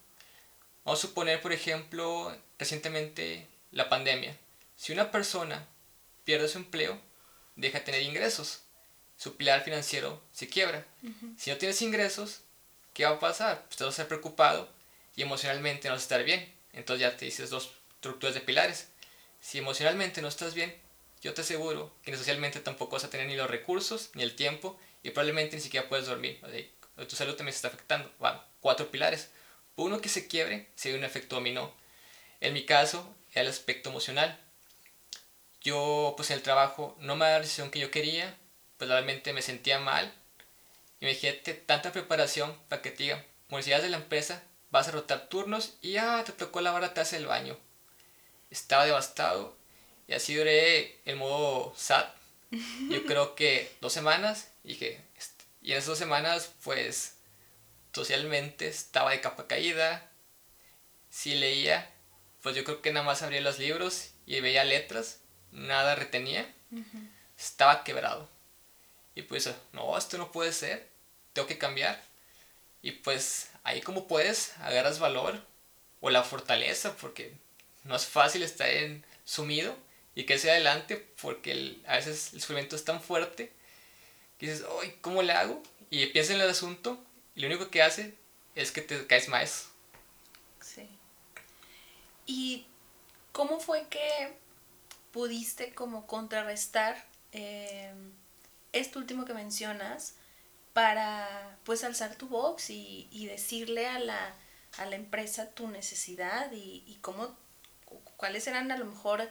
[0.84, 4.36] Vamos a suponer, por ejemplo, recientemente la pandemia.
[4.76, 5.66] Si una persona
[6.24, 7.00] pierde su empleo,
[7.56, 8.62] deja de tener ingresos.
[9.16, 10.84] Su pilar financiero se quiebra.
[11.38, 12.42] Si no tienes ingresos,
[12.92, 13.64] ¿qué va a pasar?
[13.64, 14.68] Pues te vas a estar preocupado
[15.16, 16.54] y emocionalmente no vas a estar bien.
[16.72, 18.88] Entonces ya te dices dos estructuras de pilares.
[19.40, 20.74] Si emocionalmente no estás bien,
[21.22, 24.78] yo te aseguro que socialmente tampoco vas a tener ni los recursos ni el tiempo
[25.02, 26.40] y probablemente ni siquiera puedes dormir.
[27.08, 28.12] tu salud también se está afectando.
[28.18, 29.30] Bueno, cuatro pilares.
[29.76, 31.74] Uno que se quiebre sería un efecto dominó.
[32.40, 34.38] En mi caso, el aspecto emocional.
[35.66, 38.36] Yo, pues en el trabajo, no me da la decisión que yo quería,
[38.78, 40.12] pues realmente me sentía mal
[41.00, 45.92] Imagínate tanta preparación para que te digan, de la empresa, vas a rotar turnos y
[45.92, 47.58] ya te tocó la hora, te hace el baño.
[48.50, 49.56] Estaba devastado
[50.08, 52.14] y así duré el modo SAT.
[52.88, 55.00] Yo creo que dos semanas y que
[55.60, 57.16] y en esas dos semanas pues
[57.92, 60.10] socialmente estaba de capa caída.
[61.10, 61.90] Si leía,
[62.42, 65.20] pues yo creo que nada más abría los libros y veía letras,
[65.56, 66.46] nada retenía.
[67.36, 68.28] Estaba quebrado.
[69.14, 70.88] Y pues, no, esto no puede ser,
[71.32, 72.00] tengo que cambiar.
[72.82, 75.42] Y pues ahí como puedes, agarras valor
[76.00, 77.34] o la fortaleza, porque
[77.84, 79.74] no es fácil estar en, sumido
[80.14, 83.52] y que sea adelante, porque a veces el sufrimiento es tan fuerte
[84.38, 85.62] que dices, ay, ¿cómo le hago?
[85.90, 87.02] Y piensas en el asunto
[87.34, 88.14] y lo único que hace
[88.54, 89.68] es que te caes más.
[90.60, 90.88] Sí.
[92.26, 92.66] ¿Y
[93.32, 94.36] cómo fue que
[95.16, 97.02] pudiste como contrarrestar
[97.32, 97.90] eh,
[98.74, 100.12] esto último que mencionas
[100.74, 104.34] para pues alzar tu voz y, decirle a la,
[104.76, 107.34] a la, empresa tu necesidad y, cómo,
[108.18, 109.26] cuáles eran a lo mejor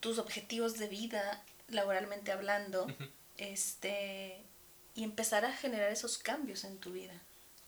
[0.00, 2.88] tus objetivos de vida laboralmente hablando,
[3.36, 4.42] este,
[4.96, 7.14] y empezar a generar esos cambios en tu vida.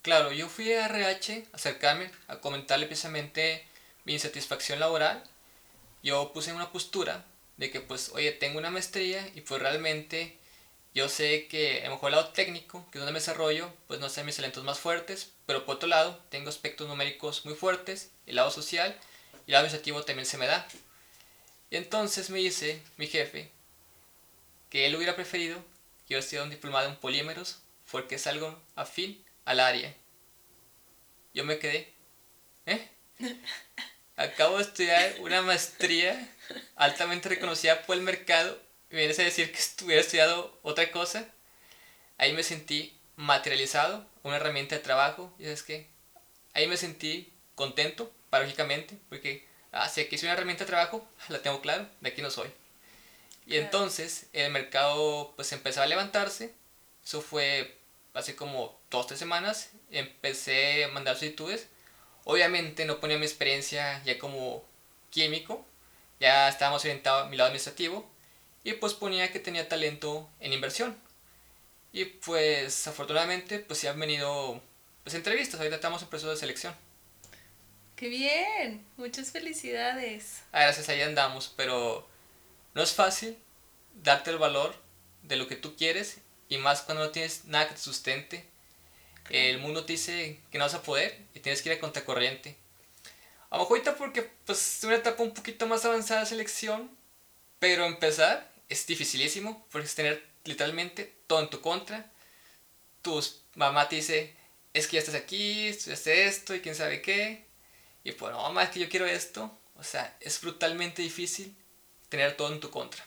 [0.01, 3.65] Claro, yo fui a RH a acercarme a comentarle precisamente
[4.03, 5.23] mi insatisfacción laboral.
[6.03, 7.23] Yo puse una postura
[7.57, 10.37] de que pues, oye, tengo una maestría y pues realmente
[10.93, 13.99] yo sé que a lo mejor el lado técnico, que es donde me desarrollo, pues
[13.99, 18.11] no sé mis talentos más fuertes, pero por otro lado tengo aspectos numéricos muy fuertes,
[18.25, 18.97] el lado social
[19.45, 20.67] y el lado administrativo también se me da.
[21.69, 23.51] Y entonces me dice mi jefe
[24.69, 25.57] que él hubiera preferido
[26.07, 27.59] que yo estudiara un diplomado en polímeros
[27.91, 29.93] porque es algo afín al área.
[31.33, 31.93] Yo me quedé,
[32.65, 32.89] ¿eh?
[34.17, 36.29] Acabo de estudiar una maestría
[36.75, 38.57] altamente reconocida por el mercado.
[38.89, 41.27] Me vienes a decir que hubiera estudiado otra cosa,
[42.17, 45.87] ahí me sentí materializado, una herramienta de trabajo, y es que
[46.53, 51.41] ahí me sentí contento, paradójicamente, porque ah, si aquí soy una herramienta de trabajo, la
[51.41, 52.49] tengo claro, de aquí no soy.
[53.47, 56.53] Y entonces el mercado pues empezó a levantarse,
[57.03, 57.77] eso fue
[58.13, 61.67] hace como dos, tres semanas, empecé a mandar solicitudes.
[62.25, 64.65] Obviamente no ponía mi experiencia ya como
[65.11, 65.65] químico,
[66.19, 68.05] ya estábamos orientados a mi lado administrativo
[68.63, 70.97] y pues ponía que tenía talento en inversión.
[71.93, 74.61] Y pues afortunadamente pues ya han venido
[75.03, 76.75] pues entrevistas, ahorita estamos en proceso de selección.
[77.95, 78.85] ¡Qué bien!
[78.97, 80.41] Muchas felicidades.
[80.51, 82.05] Ah, gracias, ahí andamos, pero
[82.73, 83.37] no es fácil
[84.03, 84.75] darte el valor
[85.21, 86.17] de lo que tú quieres
[86.49, 88.45] y más cuando no tienes nada que te sustente.
[89.29, 92.55] El mundo te dice que no vas a poder y tienes que ir a contracorriente.
[93.49, 96.89] A lo mejor ahorita porque pues es una etapa un poquito más avanzada de selección,
[97.59, 102.11] pero empezar es dificilísimo porque es tener literalmente todo en tu contra.
[103.01, 103.23] Tu
[103.55, 104.35] mamá te dice,
[104.73, 107.45] es que ya estás aquí, estudiaste esto y quién sabe qué.
[108.03, 109.57] Y pues no, mamá, es que yo quiero esto.
[109.77, 111.55] O sea, es brutalmente difícil
[112.09, 113.05] tener todo en tu contra.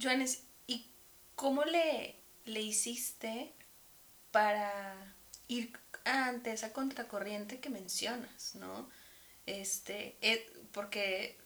[0.00, 0.86] Joanes, ¿y
[1.34, 3.52] cómo le, le hiciste
[4.32, 5.14] para
[5.46, 5.72] ir
[6.04, 8.90] ante esa contracorriente que mencionas, ¿no?
[9.46, 11.36] Este, eh, porque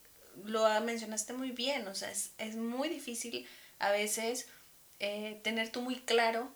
[0.44, 3.46] lo mencionaste muy bien, o sea, es, muy difícil
[3.78, 4.48] a veces
[5.00, 6.50] eh, tener tú muy claro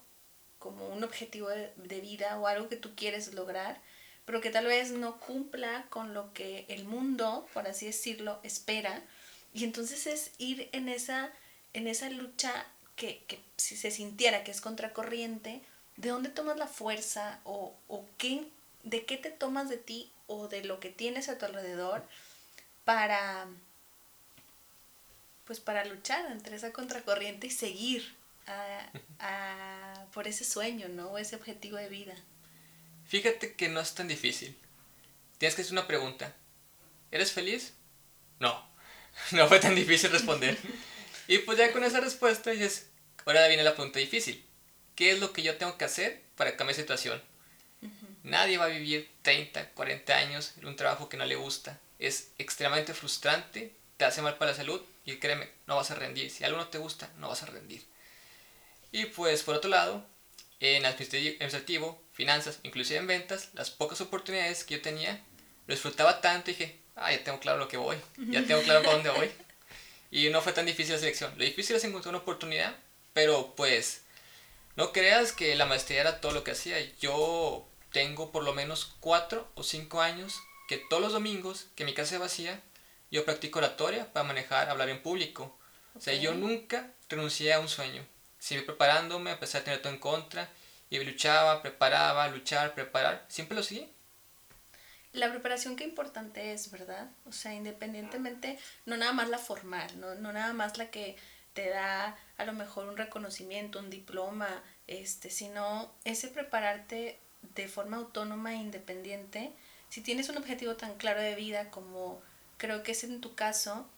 [0.59, 3.81] como un objetivo de, de, vida o algo que tú quieres lograr,
[4.27, 9.03] pero que tal vez no cumpla con lo que el mundo, por así decirlo, espera.
[9.55, 11.33] Y entonces es ir en esa,
[11.73, 12.67] en esa lucha
[12.97, 15.63] que, que si se sintiera que es contracorriente,
[15.97, 18.47] ¿de dónde tomas la fuerza o, o qué,
[18.85, 22.03] de qué te tomas de ti o de lo que tienes a tu alrededor
[22.85, 23.47] para
[25.51, 28.15] pues para luchar entre esa contracorriente y seguir
[30.13, 31.09] por ese sueño, ¿no?
[31.09, 32.15] O ese objetivo de vida.
[33.09, 34.57] Fíjate que no es tan difícil.
[35.39, 36.35] Tienes que hacer una pregunta.
[37.11, 37.75] ¿Eres feliz?
[38.39, 38.69] No.
[39.33, 40.57] No fue tan difícil responder.
[41.27, 42.87] y pues ya con esa respuesta dices,
[43.27, 44.45] ahora viene la pregunta difícil.
[45.01, 47.23] ¿Qué es lo que yo tengo que hacer para cambiar situación?
[48.23, 51.81] Nadie va a vivir 30, 40 años en un trabajo que no le gusta.
[51.99, 56.31] Es extremadamente frustrante, te hace mal para la salud y créeme, no vas a rendir.
[56.31, 57.83] Si algo no te gusta, no vas a rendir.
[58.93, 60.05] Y pues por otro lado,
[60.61, 65.25] en administrativo, finanzas, inclusive en ventas, las pocas oportunidades que yo tenía,
[65.67, 68.83] lo disfrutaba tanto y dije, ah, ya tengo claro lo que voy, ya tengo claro
[68.83, 69.31] para dónde voy.
[70.13, 71.33] Y no fue tan difícil la selección.
[71.39, 72.77] Lo difícil es encontrar una oportunidad,
[73.15, 74.03] pero pues
[74.81, 76.79] no creas que la maestría era todo lo que hacía.
[77.01, 81.93] Yo tengo por lo menos cuatro o cinco años que todos los domingos que mi
[81.93, 82.63] casa se vacía,
[83.11, 85.55] yo practico oratoria para manejar, hablar en público.
[85.95, 88.07] O sea, yo nunca renuncié a un sueño.
[88.39, 90.49] Siempre preparándome, a pesar de tener todo en contra,
[90.89, 93.87] y luchaba, preparaba, luchar, preparar, siempre lo seguí.
[95.13, 97.11] La preparación qué importante es, ¿verdad?
[97.27, 101.19] O sea, independientemente, no nada más la formal, no, no nada más la que
[101.53, 107.19] te da a lo mejor un reconocimiento, un diploma, este, sino ese prepararte
[107.55, 109.53] de forma autónoma e independiente,
[109.89, 112.21] si tienes un objetivo tan claro de vida como
[112.59, 113.89] creo que es en tu caso,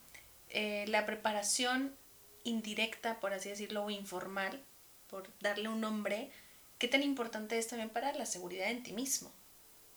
[0.49, 1.95] eh, la preparación
[2.43, 4.63] indirecta, por así decirlo, o informal,
[5.09, 6.31] por darle un nombre,
[6.77, 9.33] ¿qué tan importante es también para la seguridad en ti mismo?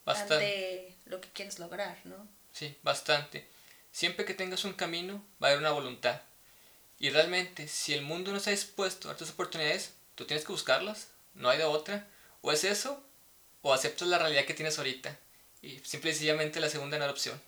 [0.04, 0.34] Bastante.
[0.34, 2.26] Ante lo que quieres lograr, ¿no?
[2.52, 3.46] Sí, bastante.
[3.92, 6.22] Siempre que tengas un camino, va a haber una voluntad.
[6.98, 11.08] Y realmente, si el mundo no está dispuesto a darte oportunidades, tú tienes que buscarlas.
[11.34, 12.08] No hay de otra.
[12.42, 13.02] O es eso,
[13.62, 15.16] o aceptas la realidad que tienes ahorita.
[15.62, 17.40] Y simple y sencillamente la segunda no es la opción.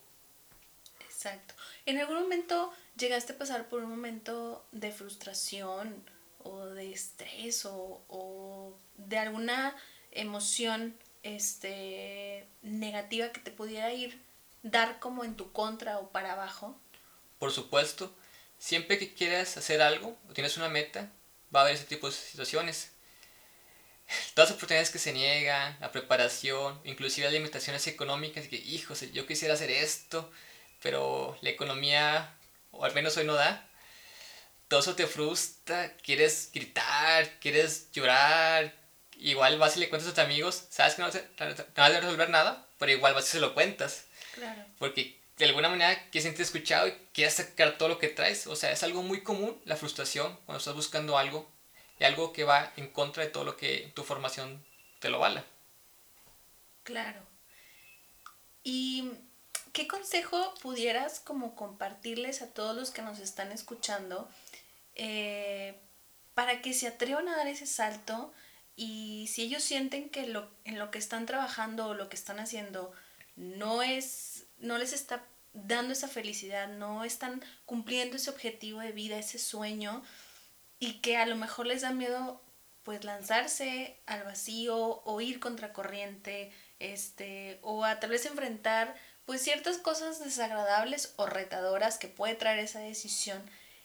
[1.01, 1.55] Exacto.
[1.87, 6.05] ¿En algún momento llegaste a pasar por un momento de frustración
[6.45, 9.75] o de estrés o, de alguna
[10.13, 14.21] emoción este, negativa que te pudiera ir
[14.63, 16.79] dar como en tu contra o para abajo?
[17.39, 18.15] Por supuesto.
[18.59, 21.13] Siempre que quieras hacer algo o tienes una meta,
[21.55, 22.91] va a haber ese tipo de situaciones.
[24.35, 29.27] Todas las oportunidades que se niegan, la preparación, inclusive las limitaciones económicas, que, hijos, yo
[29.27, 30.31] quisiera hacer esto,
[30.83, 32.35] pero la economía,
[32.71, 33.69] o al menos hoy no da.
[34.69, 38.75] Todo eso te frustra, quieres gritar, quieres llorar.
[39.19, 41.17] Igual vas y le cuentas a tus amigos, sabes que no vas
[41.77, 44.05] a resolver nada, pero igual vas y se lo cuentas.
[44.35, 44.65] Claro.
[44.79, 48.47] Porque de alguna manera quieres sentirte escuchado y quieres sacar todo lo que traes.
[48.47, 51.49] O sea, es algo muy común la frustración cuando estás buscando algo
[51.99, 54.65] y algo que va en contra de todo lo que tu formación
[55.01, 55.43] te lo vale.
[56.83, 57.21] Claro.
[58.65, 59.11] Y
[59.73, 64.29] ¿qué consejo pudieras como compartirles a todos los que nos están escuchando
[64.95, 65.79] eh,
[66.35, 68.33] para que se atrevan a dar ese salto
[68.77, 72.39] y si ellos sienten que lo, en lo que están trabajando o lo que están
[72.39, 72.93] haciendo
[73.37, 79.19] no es, no les está dando esa felicidad, no están cumpliendo ese objetivo de vida,
[79.19, 80.03] ese sueño
[80.79, 82.41] y que a lo mejor les da miedo
[82.83, 88.95] pues lanzarse al vacío o ir contracorriente, este, o a tal vez enfrentar
[89.27, 93.43] pues ciertas cosas desagradables o retadoras que puede traer esa decisión,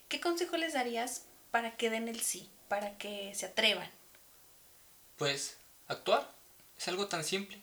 [0.08, 3.92] ¿qué consejo les darías para que den el sí, para que se atrevan?
[5.18, 5.58] Pues
[5.88, 6.32] actuar,
[6.78, 7.62] es algo tan simple.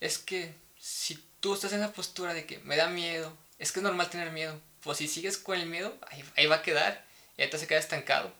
[0.00, 1.14] Es que si
[1.46, 4.32] tú estás en esa postura de que me da miedo, es que es normal tener
[4.32, 5.96] miedo, pues si sigues con el miedo,
[6.34, 8.32] ahí, va a quedar, y ahí te se queda estancado.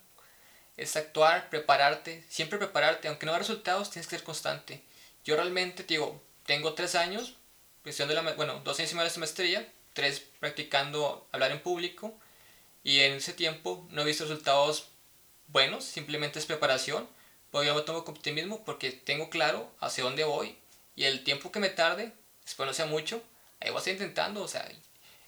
[0.76, 4.82] Es actuar, prepararte, siempre prepararte, aunque no haya resultados, tienes que ser constante.
[5.24, 7.36] Yo realmente, digo, tengo tres años,
[7.84, 12.12] de la, bueno, dos años y medio de maestría, tres practicando hablar en público,
[12.82, 14.88] y en ese tiempo no he visto resultados
[15.46, 17.08] buenos, simplemente es preparación,
[17.52, 20.58] pero yo me tomo con optimismo porque tengo claro hacia dónde voy,
[20.96, 22.12] y el tiempo que me tarde,
[22.46, 23.22] después no sea mucho,
[23.60, 24.66] ahí voy a estar intentando, o sea,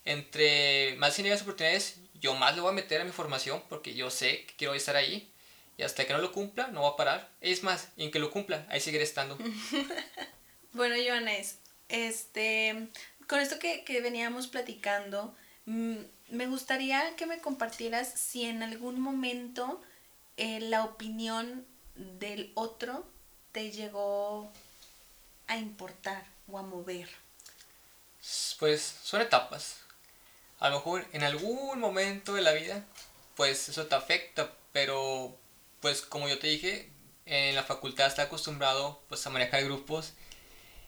[0.04, 4.08] entre más y oportunidades, yo más le voy a meter a mi formación porque yo
[4.08, 5.30] sé que quiero estar ahí.
[5.76, 7.30] Y hasta que no lo cumpla, no voy a parar.
[7.40, 9.38] Es más, y en que lo cumpla, ahí seguiré estando.
[10.72, 11.58] bueno, Joanes,
[11.88, 12.88] este,
[13.28, 15.98] con esto que, veníamos platicando, mm,
[16.30, 19.80] me gustaría que me compartieras si en algún momento
[20.36, 21.64] eh, la opinión
[21.94, 23.06] del otro
[23.52, 24.50] te llegó
[25.46, 27.08] a importar o a mover.
[28.58, 29.76] Pues son etapas.
[30.58, 32.84] A lo mejor en algún momento de la vida,
[33.36, 35.36] pues eso te afecta, pero
[35.80, 36.90] pues como yo te dije,
[37.26, 40.14] en la facultad está acostumbrado pues a manejar grupos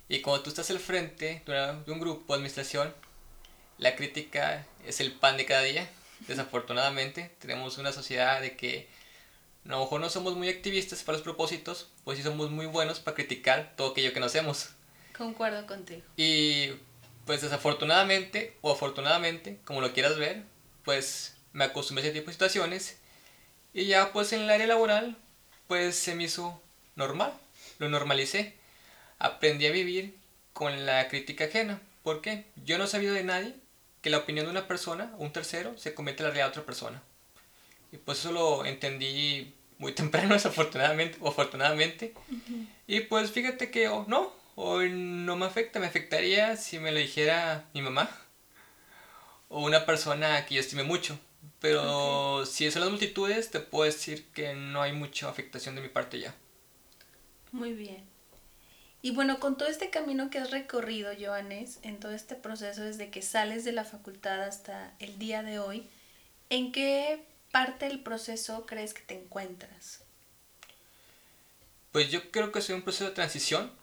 [0.08, 2.92] y cuando tú estás al frente de un grupo de administración,
[3.78, 5.88] la crítica es el pan de cada día.
[6.26, 8.88] Desafortunadamente, tenemos una sociedad de que
[9.66, 12.98] a lo mejor no somos muy activistas para los propósitos, pues sí somos muy buenos
[12.98, 14.70] para criticar todo aquello que no hacemos.
[15.20, 16.00] Concuerdo contigo.
[16.16, 16.70] Y
[17.26, 20.44] pues desafortunadamente o afortunadamente, como lo quieras ver,
[20.82, 22.96] pues me acostumbré a ese tipo de situaciones
[23.74, 25.18] y ya pues en el área laboral
[25.66, 26.62] pues se me hizo
[26.96, 27.34] normal,
[27.78, 28.54] lo normalicé.
[29.18, 30.16] Aprendí a vivir
[30.54, 31.82] con la crítica ajena.
[32.02, 32.46] ¿Por qué?
[32.64, 33.54] Yo no he sabido de nadie
[34.00, 36.64] que la opinión de una persona, un tercero, se comete en la realidad de otra
[36.64, 37.02] persona.
[37.92, 42.14] Y pues eso lo entendí muy temprano, desafortunadamente o afortunadamente.
[42.86, 46.98] Y pues fíjate que oh, no, hoy no me afecta, me afectaría si me lo
[46.98, 48.10] dijera mi mamá
[49.48, 51.18] o una persona que yo estime mucho.
[51.60, 55.88] Pero si son las multitudes, te puedo decir que no hay mucha afectación de mi
[55.88, 56.34] parte ya.
[57.52, 58.04] Muy bien.
[59.02, 63.10] Y bueno, con todo este camino que has recorrido, Joanes, en todo este proceso desde
[63.10, 65.88] que sales de la facultad hasta el día de hoy,
[66.50, 70.00] ¿en qué parte del proceso crees que te encuentras?
[71.92, 73.79] Pues yo creo que soy un proceso de transición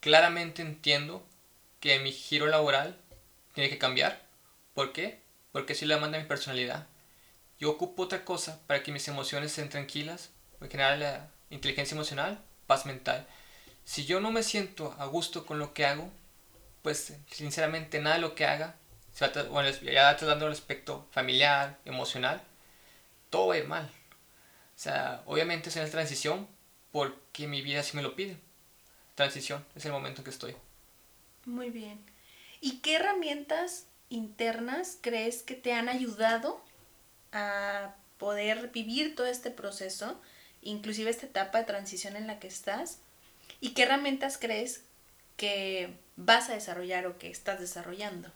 [0.00, 1.26] claramente entiendo
[1.80, 2.96] que mi giro laboral
[3.54, 4.20] tiene que cambiar.
[4.74, 5.20] ¿Por qué?
[5.52, 6.86] Porque si le manda mi personalidad.
[7.58, 10.30] Yo ocupo otra cosa para que mis emociones estén tranquilas,
[10.60, 13.26] en general la inteligencia emocional, paz mental.
[13.84, 16.10] Si yo no me siento a gusto con lo que hago,
[16.82, 18.76] pues sinceramente nada de lo que haga,
[19.18, 22.42] ya tratando el aspecto familiar, emocional,
[23.30, 23.86] todo va a ir mal.
[23.86, 26.46] O sea, obviamente es una transición
[26.92, 28.45] porque mi vida sí me lo pide
[29.16, 30.54] transición, es el momento en que estoy.
[31.44, 31.98] Muy bien.
[32.60, 36.62] ¿Y qué herramientas internas crees que te han ayudado
[37.32, 40.20] a poder vivir todo este proceso,
[40.62, 42.98] inclusive esta etapa de transición en la que estás?
[43.60, 44.82] ¿Y qué herramientas crees
[45.36, 48.30] que vas a desarrollar o que estás desarrollando?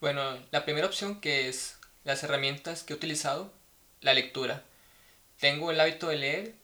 [0.00, 3.52] Bueno, la primera opción que es las herramientas que he utilizado,
[4.00, 4.64] la lectura.
[5.40, 6.54] Tengo el hábito de leer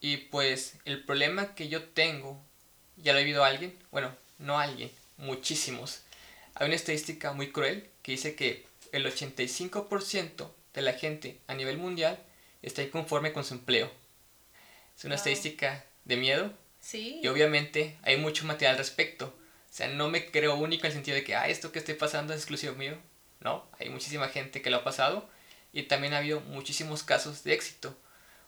[0.00, 2.42] y pues el problema que yo tengo
[2.96, 3.76] ¿Ya lo ha oído alguien?
[3.90, 6.02] Bueno, no alguien, muchísimos.
[6.54, 11.78] Hay una estadística muy cruel que dice que el 85% de la gente a nivel
[11.78, 12.18] mundial
[12.62, 13.90] está inconforme con su empleo.
[14.96, 16.52] Es una estadística de miedo.
[16.80, 17.20] Sí.
[17.22, 19.26] Y obviamente hay mucho material al respecto.
[19.26, 21.94] O sea, no me creo único en el sentido de que, ah, esto que estoy
[21.94, 22.96] pasando es exclusivo mío.
[23.40, 25.28] No, hay muchísima gente que lo ha pasado
[25.72, 27.96] y también ha habido muchísimos casos de éxito.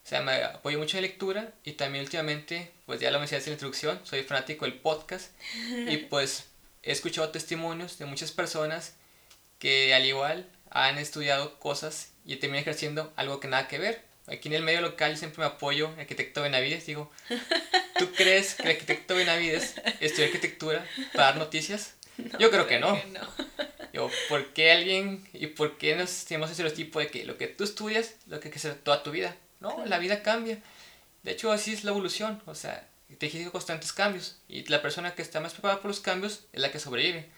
[0.04, 3.50] O sea, me apoyo mucho en lectura y también últimamente, pues ya lo mencioné en
[3.50, 5.32] la introducción, soy fanático del podcast
[5.88, 6.48] y pues
[6.82, 8.96] he escuchado testimonios de muchas personas
[9.58, 14.02] que al igual han estudiado cosas y terminan ejerciendo algo que nada que ver.
[14.26, 16.84] Aquí en el medio local siempre me apoyo el arquitecto Benavides.
[16.84, 17.10] Digo,
[17.98, 21.94] ¿tú crees que el arquitecto Benavides estudió arquitectura para dar noticias?
[22.38, 23.00] Yo creo que no.
[23.94, 27.46] Yo, ¿por qué alguien y por qué nos tenemos ese tipo de que lo que
[27.46, 29.36] tú estudias, lo que hay que hacer toda tu vida?
[29.60, 30.58] No, la vida cambia.
[31.22, 32.42] De hecho, así es la evolución.
[32.46, 32.86] O sea,
[33.18, 34.36] te constantes cambios.
[34.48, 37.28] Y la persona que está más preparada por los cambios es la que sobrevive.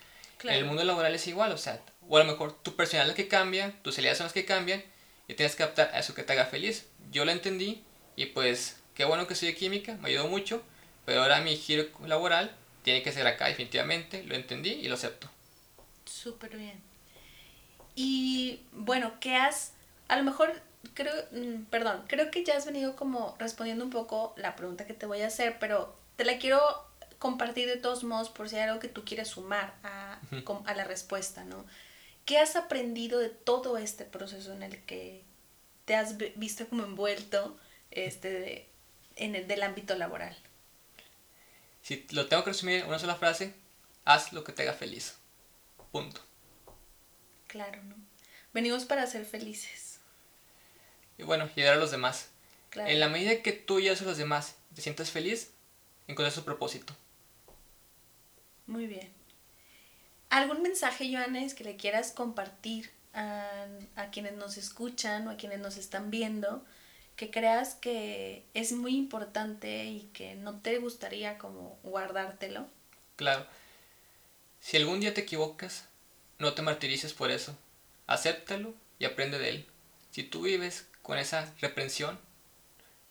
[0.42, 1.52] En el mundo laboral es igual.
[1.52, 4.26] O sea, o a lo mejor tu personalidad es la que cambia, tus habilidades son
[4.26, 4.82] las que cambian.
[5.28, 6.86] Y tienes que adaptar a eso que te haga feliz.
[7.10, 7.82] Yo lo entendí
[8.16, 10.62] y pues qué bueno que soy de química, me ayudó mucho,
[11.04, 12.50] pero ahora mi giro laboral
[12.82, 15.28] tiene que ser acá definitivamente, lo entendí y lo acepto.
[16.04, 16.80] Súper bien.
[17.94, 19.72] Y bueno, ¿qué has,
[20.08, 20.62] a lo mejor
[20.94, 24.94] creo, mm, perdón, creo que ya has venido como respondiendo un poco la pregunta que
[24.94, 26.60] te voy a hacer, pero te la quiero
[27.18, 30.20] compartir de todos modos por si hay algo que tú quieres sumar a,
[30.64, 31.64] a la respuesta, ¿no?
[32.24, 35.22] ¿Qué has aprendido de todo este proceso en el que
[35.84, 37.56] te has visto como envuelto
[37.90, 38.68] este,
[39.14, 40.36] en el del ámbito laboral?
[41.82, 43.54] Si lo tengo que resumir en una sola frase,
[44.04, 45.16] haz lo que te haga feliz.
[45.92, 46.20] Punto.
[47.46, 47.94] Claro, ¿no?
[48.52, 49.85] Venimos para ser felices.
[51.18, 52.30] Y bueno, ayudar a los demás.
[52.74, 55.52] En la medida que tú ayudas a los demás, te sientas feliz,
[56.08, 56.94] encuentras su propósito.
[58.66, 59.10] Muy bien.
[60.28, 65.60] ¿Algún mensaje, Joanes, que le quieras compartir a, a, quienes nos escuchan o a quienes
[65.60, 66.64] nos están viendo,
[67.14, 72.66] que creas que es muy importante y que no te gustaría como guardártelo?
[73.14, 73.46] Claro.
[74.60, 75.86] Si algún día te equivocas,
[76.38, 77.56] no te martirices por eso.
[78.06, 79.66] Acéptalo y aprende de él.
[80.10, 82.18] Si tú vives con esa reprensión,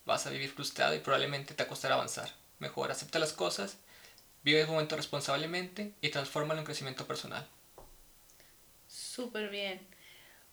[0.05, 2.29] vas a vivir frustrado y probablemente te costará avanzar.
[2.59, 3.77] Mejor acepta las cosas
[4.45, 7.47] Vive el momento responsablemente y transfórmalo en crecimiento personal.
[8.87, 9.81] Súper bien.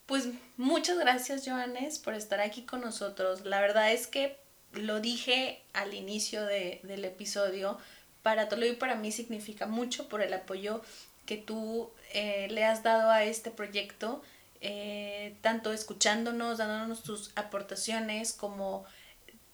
[0.06, 3.44] Pues muchas gracias, Joanes, por estar aquí con nosotros.
[3.44, 4.38] La verdad es que
[4.72, 7.78] lo dije al inicio del episodio,
[8.22, 10.80] para todo y para mí significa mucho por el apoyo
[11.26, 14.22] que tú eh, le has dado a este proyecto,
[14.64, 18.84] eh, tanto escuchándonos, dándonos tus aportaciones, como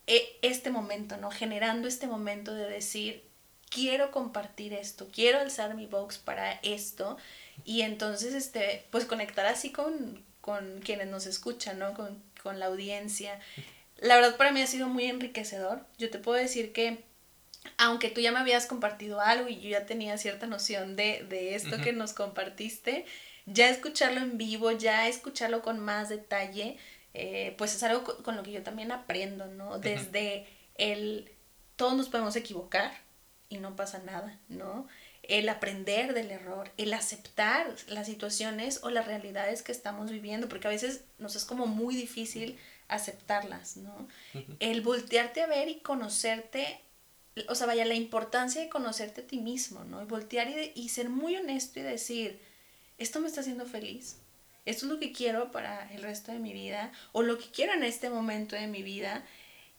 [0.07, 1.31] eh, este momento, ¿no?
[1.31, 3.25] Generando este momento de decir,
[3.71, 7.17] quiero compartir esto, quiero alzar mi box para esto
[7.65, 11.95] y entonces, este, pues conectar así con, con quienes nos escuchan, ¿no?
[11.95, 13.41] Con, con la audiencia.
[13.97, 15.87] La verdad para mí ha sido muy enriquecedor.
[15.97, 17.03] Yo te puedo decir que
[17.79, 21.55] aunque tú ya me habías compartido algo y yo ya tenía cierta noción de, de
[21.55, 23.07] esto que nos compartiste,
[23.53, 26.77] ya escucharlo en vivo, ya escucharlo con más detalle,
[27.15, 29.79] eh, pues es algo con, lo que yo también aprendo, ¿no?
[29.79, 30.47] Desde
[30.77, 31.31] el,
[31.77, 32.93] todos nos podemos equivocar,
[33.49, 34.87] y no pasa nada, ¿no?
[35.23, 40.69] El aprender del error, el aceptar las situaciones o las realidades que estamos viviendo, porque
[40.69, 44.09] a veces nos es como muy difícil aceptarlas, ¿no?
[44.61, 46.81] El voltearte a ver y conocerte,
[47.49, 50.03] o sea, vaya, la importancia de conocerte a ti mismo, ¿no?
[50.03, 52.41] Y voltear y, y ser muy honesto y decir,
[52.99, 54.17] esto me está haciendo feliz,
[54.67, 57.73] esto es lo que quiero para el resto de mi vida, o lo que quiero
[57.73, 59.25] en este momento de mi vida.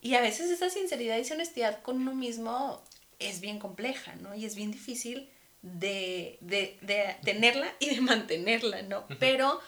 [0.01, 2.82] Y a veces esa sinceridad y esa honestidad con uno mismo
[3.20, 4.34] es bien compleja, ¿no?
[4.34, 5.30] Y es bien difícil
[5.61, 9.05] de, de, de tenerla y de mantenerla, ¿no?
[9.20, 9.59] Pero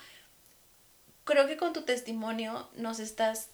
[1.23, 3.49] creo que con tu testimonio nos estás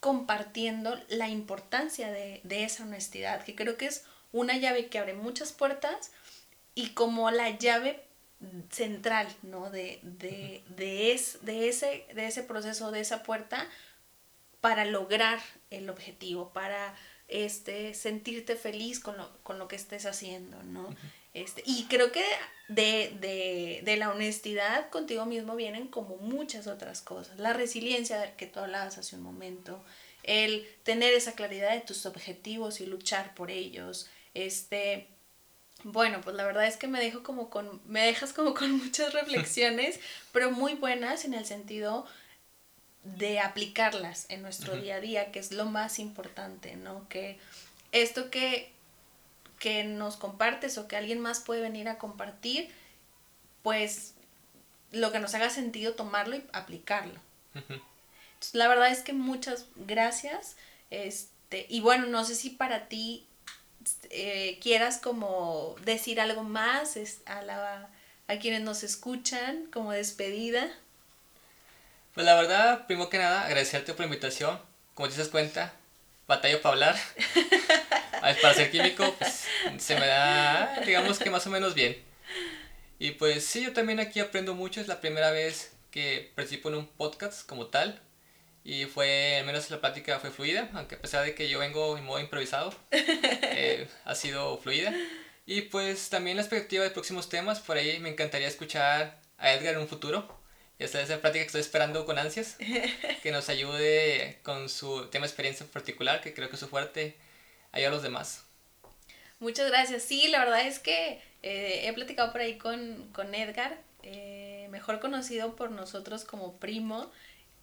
[0.00, 5.14] compartiendo la importancia de, de, esa honestidad, que creo que es una llave que abre
[5.14, 6.12] muchas puertas
[6.74, 8.04] y como la llave
[8.70, 9.70] central, ¿no?
[9.70, 13.68] De, de, de, es, de, ese, de ese proceso, de esa puerta,
[14.60, 16.94] para lograr el objetivo, para
[17.28, 20.94] este, sentirte feliz con lo, con lo que estés haciendo, ¿no?
[21.34, 22.24] este, y creo que
[22.68, 27.38] de, de, de, la honestidad contigo mismo vienen como muchas otras cosas.
[27.38, 29.84] La resiliencia de que tú hablabas hace un momento,
[30.22, 34.08] el tener esa claridad de tus objetivos y luchar por ellos.
[34.34, 35.08] Este,
[35.84, 39.12] bueno, pues la verdad es que me dejo como con, me dejas como con muchas
[39.12, 40.00] reflexiones,
[40.32, 42.06] pero muy buenas en el sentido
[43.04, 47.08] de aplicarlas en nuestro día a día, que es lo más importante, ¿no?
[47.08, 47.38] Que
[47.92, 48.72] esto que,
[49.58, 52.68] que nos compartes o que alguien más puede venir a compartir,
[53.62, 54.14] pues
[54.90, 57.20] lo que nos haga sentido tomarlo y aplicarlo.
[58.52, 60.56] la verdad es que muchas gracias.
[60.90, 63.27] Este, y bueno, no sé si para ti
[64.10, 67.88] eh, quieras como decir algo más a, la,
[68.26, 70.68] a quienes nos escuchan como despedida.
[72.14, 74.58] Pues la verdad, primero que nada, agradecerte por la invitación.
[74.94, 75.72] Como te das cuenta,
[76.26, 76.96] batalla para hablar.
[78.20, 79.46] para ser químico, pues
[79.78, 81.96] se me da, digamos que más o menos bien.
[82.98, 84.80] Y pues sí, yo también aquí aprendo mucho.
[84.80, 88.00] Es la primera vez que participo en un podcast como tal.
[88.64, 91.96] Y fue, al menos la plática fue fluida, aunque a pesar de que yo vengo
[91.96, 94.92] en modo improvisado, eh, ha sido fluida.
[95.46, 99.74] Y pues también la expectativa de próximos temas, por ahí me encantaría escuchar a Edgar
[99.74, 100.38] en un futuro.
[100.78, 102.56] Esta es la práctica que estoy esperando con ansias,
[103.22, 106.68] que nos ayude con su tema de experiencia en particular, que creo que es su
[106.68, 107.16] fuerte,
[107.72, 108.44] allá a los demás.
[109.40, 110.02] Muchas gracias.
[110.02, 115.00] Sí, la verdad es que eh, he platicado por ahí con, con Edgar, eh, mejor
[115.00, 117.10] conocido por nosotros como primo,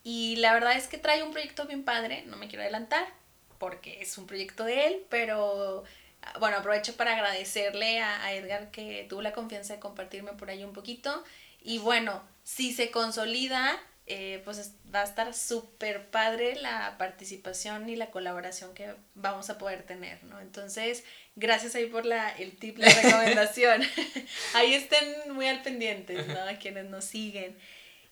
[0.05, 3.07] y la verdad es que trae un proyecto bien padre, no me quiero adelantar,
[3.57, 5.83] porque es un proyecto de él, pero
[6.39, 10.73] bueno, aprovecho para agradecerle a, Edgar que tuvo la confianza de compartirme por ahí un
[10.73, 11.23] poquito.
[11.59, 17.95] Y bueno, si se consolida, eh, pues va a estar súper padre la participación y
[17.95, 20.39] la colaboración que vamos a poder tener, ¿no?
[20.39, 21.03] Entonces,
[21.35, 23.81] gracias ahí por la, el tip, la recomendación.
[24.53, 26.41] ahí estén muy al pendiente, ¿no?
[26.41, 27.57] A quienes nos siguen.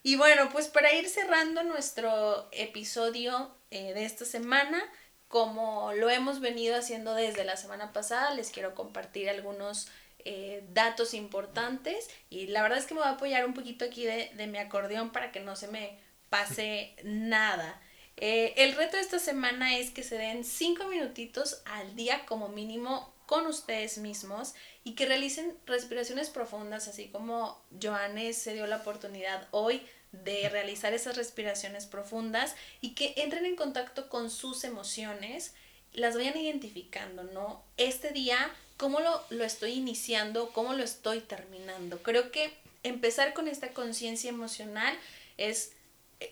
[0.03, 4.83] Y bueno, pues para ir cerrando nuestro episodio eh, de esta semana,
[5.29, 9.87] como lo hemos venido haciendo desde la semana pasada, les quiero compartir algunos
[10.25, 14.05] eh, datos importantes y la verdad es que me voy a apoyar un poquito aquí
[14.05, 15.97] de, mi acordeón para que no se me
[16.29, 17.81] pase nada.
[18.17, 22.49] Eh, el reto de esta semana es que se den cinco minutitos al día como
[22.49, 28.77] mínimo con ustedes mismos y que realicen respiraciones profundas, así como Joanes se dio la
[28.77, 29.81] oportunidad hoy
[30.13, 35.53] de realizar esas respiraciones profundas y que entren en contacto con sus emociones,
[35.93, 37.63] las vayan identificando, ¿no?
[37.77, 38.37] Este día,
[38.77, 40.51] ¿cómo lo, lo estoy iniciando?
[40.51, 42.01] ¿Cómo lo estoy terminando?
[42.01, 42.53] Creo que
[42.83, 44.95] empezar con esta conciencia emocional
[45.37, 45.73] es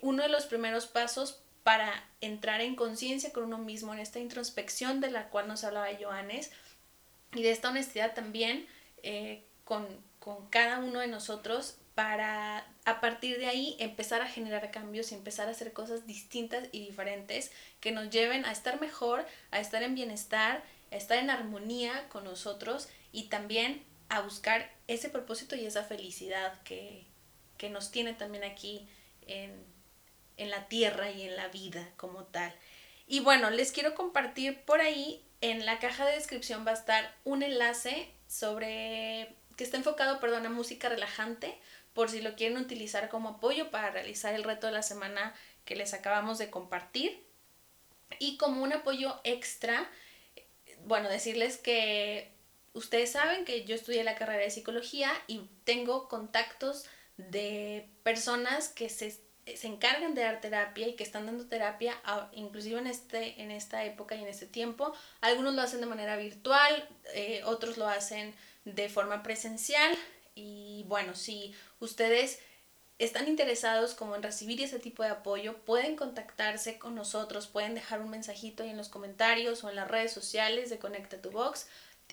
[0.01, 4.99] uno de los primeros pasos para entrar en conciencia con uno mismo, en esta introspección
[4.99, 6.51] de la cual nos hablaba Joanes,
[7.33, 8.67] y de esta honestidad también
[9.03, 9.87] eh, con,
[10.19, 15.15] con cada uno de nosotros para a partir de ahí empezar a generar cambios y
[15.15, 19.83] empezar a hacer cosas distintas y diferentes que nos lleven a estar mejor, a estar
[19.83, 25.65] en bienestar, a estar en armonía con nosotros y también a buscar ese propósito y
[25.65, 27.05] esa felicidad que,
[27.57, 28.87] que nos tiene también aquí
[29.27, 29.63] en,
[30.37, 32.53] en la tierra y en la vida como tal.
[33.07, 37.13] Y bueno, les quiero compartir por ahí, en la caja de descripción va a estar
[37.23, 41.59] un enlace sobre que está enfocado, perdón, a música relajante
[41.93, 45.33] por si lo quieren utilizar como apoyo para realizar el reto de la semana
[45.65, 47.23] que les acabamos de compartir.
[48.19, 49.89] Y como un apoyo extra,
[50.85, 52.31] bueno, decirles que
[52.73, 56.85] ustedes saben que yo estudié la carrera de psicología y tengo contactos
[57.17, 62.01] de personas que se, se encargan de dar terapia y que están dando terapia
[62.33, 64.93] inclusive en, este, en esta época y en este tiempo.
[65.19, 68.33] Algunos lo hacen de manera virtual, eh, otros lo hacen
[68.65, 69.97] de forma presencial
[70.35, 72.39] y bueno, si ustedes
[72.99, 78.01] están interesados como en recibir ese tipo de apoyo, pueden contactarse con nosotros, pueden dejar
[78.01, 81.67] un mensajito ahí en los comentarios o en las redes sociales de Conecta tu Box,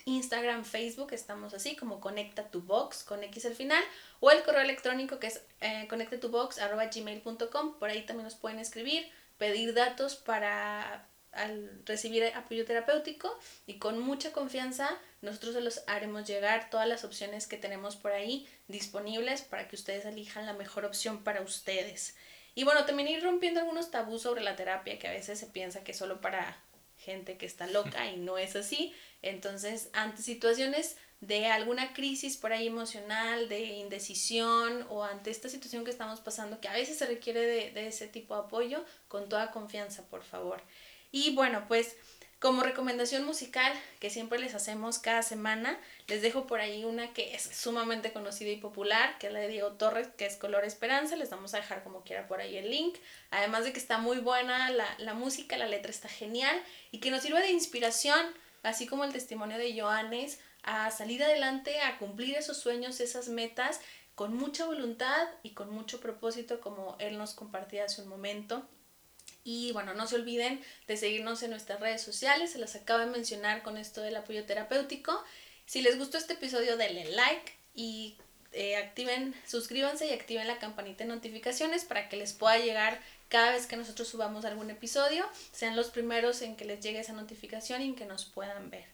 [0.05, 3.83] Instagram, Facebook, estamos así como Conecta tu Box con X al final,
[4.19, 9.07] o el correo electrónico que es eh, gmail.com por ahí también nos pueden escribir,
[9.37, 14.89] pedir datos para al recibir apoyo terapéutico y con mucha confianza
[15.21, 19.75] nosotros se los haremos llegar todas las opciones que tenemos por ahí disponibles para que
[19.75, 22.15] ustedes elijan la mejor opción para ustedes.
[22.55, 25.83] Y bueno, también ir rompiendo algunos tabús sobre la terapia que a veces se piensa
[25.83, 26.61] que es solo para
[26.97, 28.93] gente que está loca y no es así.
[29.21, 35.83] Entonces, ante situaciones de alguna crisis por ahí emocional, de indecisión o ante esta situación
[35.83, 39.27] que estamos pasando, que a veces se requiere de, de ese tipo de apoyo, con
[39.27, 40.61] toda confianza, por favor.
[41.11, 41.95] Y bueno, pues
[42.39, 47.35] como recomendación musical que siempre les hacemos cada semana, les dejo por ahí una que
[47.35, 51.17] es sumamente conocida y popular, que es la de Diego Torres, que es Color Esperanza.
[51.17, 52.97] Les vamos a dejar como quiera por ahí el link.
[53.29, 57.11] Además de que está muy buena la, la música, la letra está genial y que
[57.11, 58.25] nos sirve de inspiración,
[58.63, 63.81] así como el testimonio de Joanes, a salir adelante, a cumplir esos sueños, esas metas,
[64.15, 68.65] con mucha voluntad y con mucho propósito, como él nos compartía hace un momento.
[69.51, 73.07] Y bueno, no se olviden de seguirnos en nuestras redes sociales, se las acabo de
[73.07, 75.23] mencionar con esto del apoyo terapéutico.
[75.65, 78.15] Si les gustó este episodio, denle like y
[78.51, 83.49] eh, activen, suscríbanse y activen la campanita de notificaciones para que les pueda llegar cada
[83.49, 87.81] vez que nosotros subamos algún episodio, sean los primeros en que les llegue esa notificación
[87.81, 88.85] y en que nos puedan ver.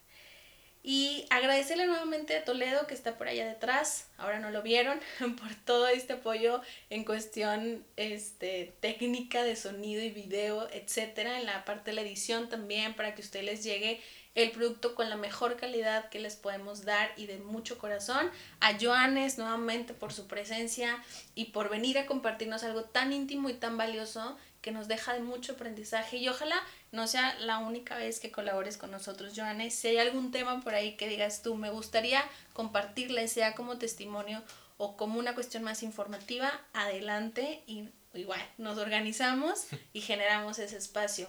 [0.88, 5.56] Y agradecerle nuevamente a Toledo que está por allá detrás, ahora no lo vieron, por
[5.66, 6.62] todo este apoyo
[6.92, 12.50] en cuestión este, técnica de sonido y video, etcétera, en la parte de la edición
[12.50, 14.00] también para que a ustedes les llegue
[14.36, 18.30] el producto con la mejor calidad que les podemos dar y de mucho corazón.
[18.60, 23.54] A Joanes nuevamente por su presencia y por venir a compartirnos algo tan íntimo y
[23.54, 26.62] tan valioso que nos deja de mucho aprendizaje y ojalá
[26.96, 29.76] no sea la única vez que colabores con nosotros, Joanes.
[29.76, 32.24] Si hay algún tema por ahí que digas tú, me gustaría
[32.54, 34.42] compartirle, sea como testimonio
[34.78, 41.28] o como una cuestión más informativa, adelante y igual nos organizamos y generamos ese espacio.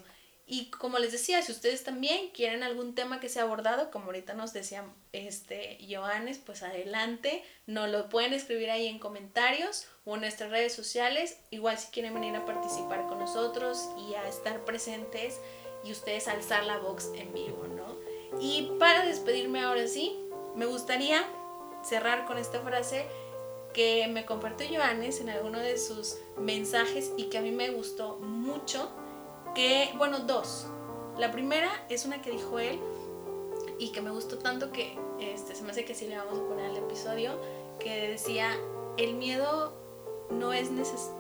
[0.49, 4.35] Y como les decía, si ustedes también quieren algún tema que sea abordado, como ahorita
[4.35, 10.21] nos decía este Joanes, pues adelante, nos lo pueden escribir ahí en comentarios o en
[10.21, 11.37] nuestras redes sociales.
[11.51, 15.41] Igual si quieren venir a participar con nosotros y a estar presentes
[15.87, 17.97] y ustedes alzar la voz en vivo, ¿no?
[18.41, 20.19] Y para despedirme ahora sí,
[20.55, 21.25] me gustaría
[21.83, 23.07] cerrar con esta frase
[23.73, 28.17] que me compartió Joanes en alguno de sus mensajes y que a mí me gustó
[28.17, 28.91] mucho,
[29.55, 30.67] que, bueno, dos.
[31.19, 32.81] La primera es una que dijo él
[33.79, 36.49] y que me gustó tanto que este, se me hace que sí le vamos a
[36.49, 37.39] poner al episodio,
[37.79, 38.51] que decía,
[38.97, 39.75] el miedo
[40.31, 41.15] no es necesario,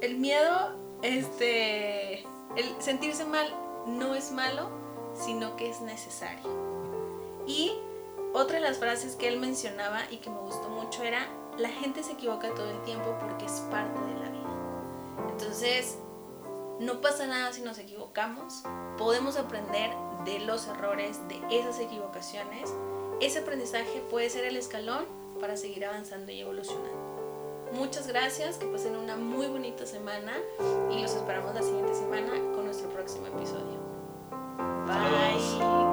[0.00, 2.20] el miedo, este,
[2.56, 3.52] el sentirse mal
[3.88, 4.68] no es malo,
[5.14, 6.48] sino que es necesario.
[7.46, 7.72] Y
[8.34, 11.26] otra de las frases que él mencionaba y que me gustó mucho era,
[11.56, 15.30] la gente se equivoca todo el tiempo porque es parte de la vida.
[15.30, 15.98] Entonces,
[16.78, 18.62] no pasa nada si nos equivocamos,
[18.96, 19.90] podemos aprender
[20.24, 22.72] de los errores, de esas equivocaciones.
[23.20, 25.06] Ese aprendizaje puede ser el escalón
[25.40, 27.07] para seguir avanzando y evolucionando.
[27.72, 30.32] Muchas gracias, que pasen una muy bonita semana
[30.90, 33.78] y los esperamos la siguiente semana con nuestro próximo episodio.
[34.86, 35.87] Bye.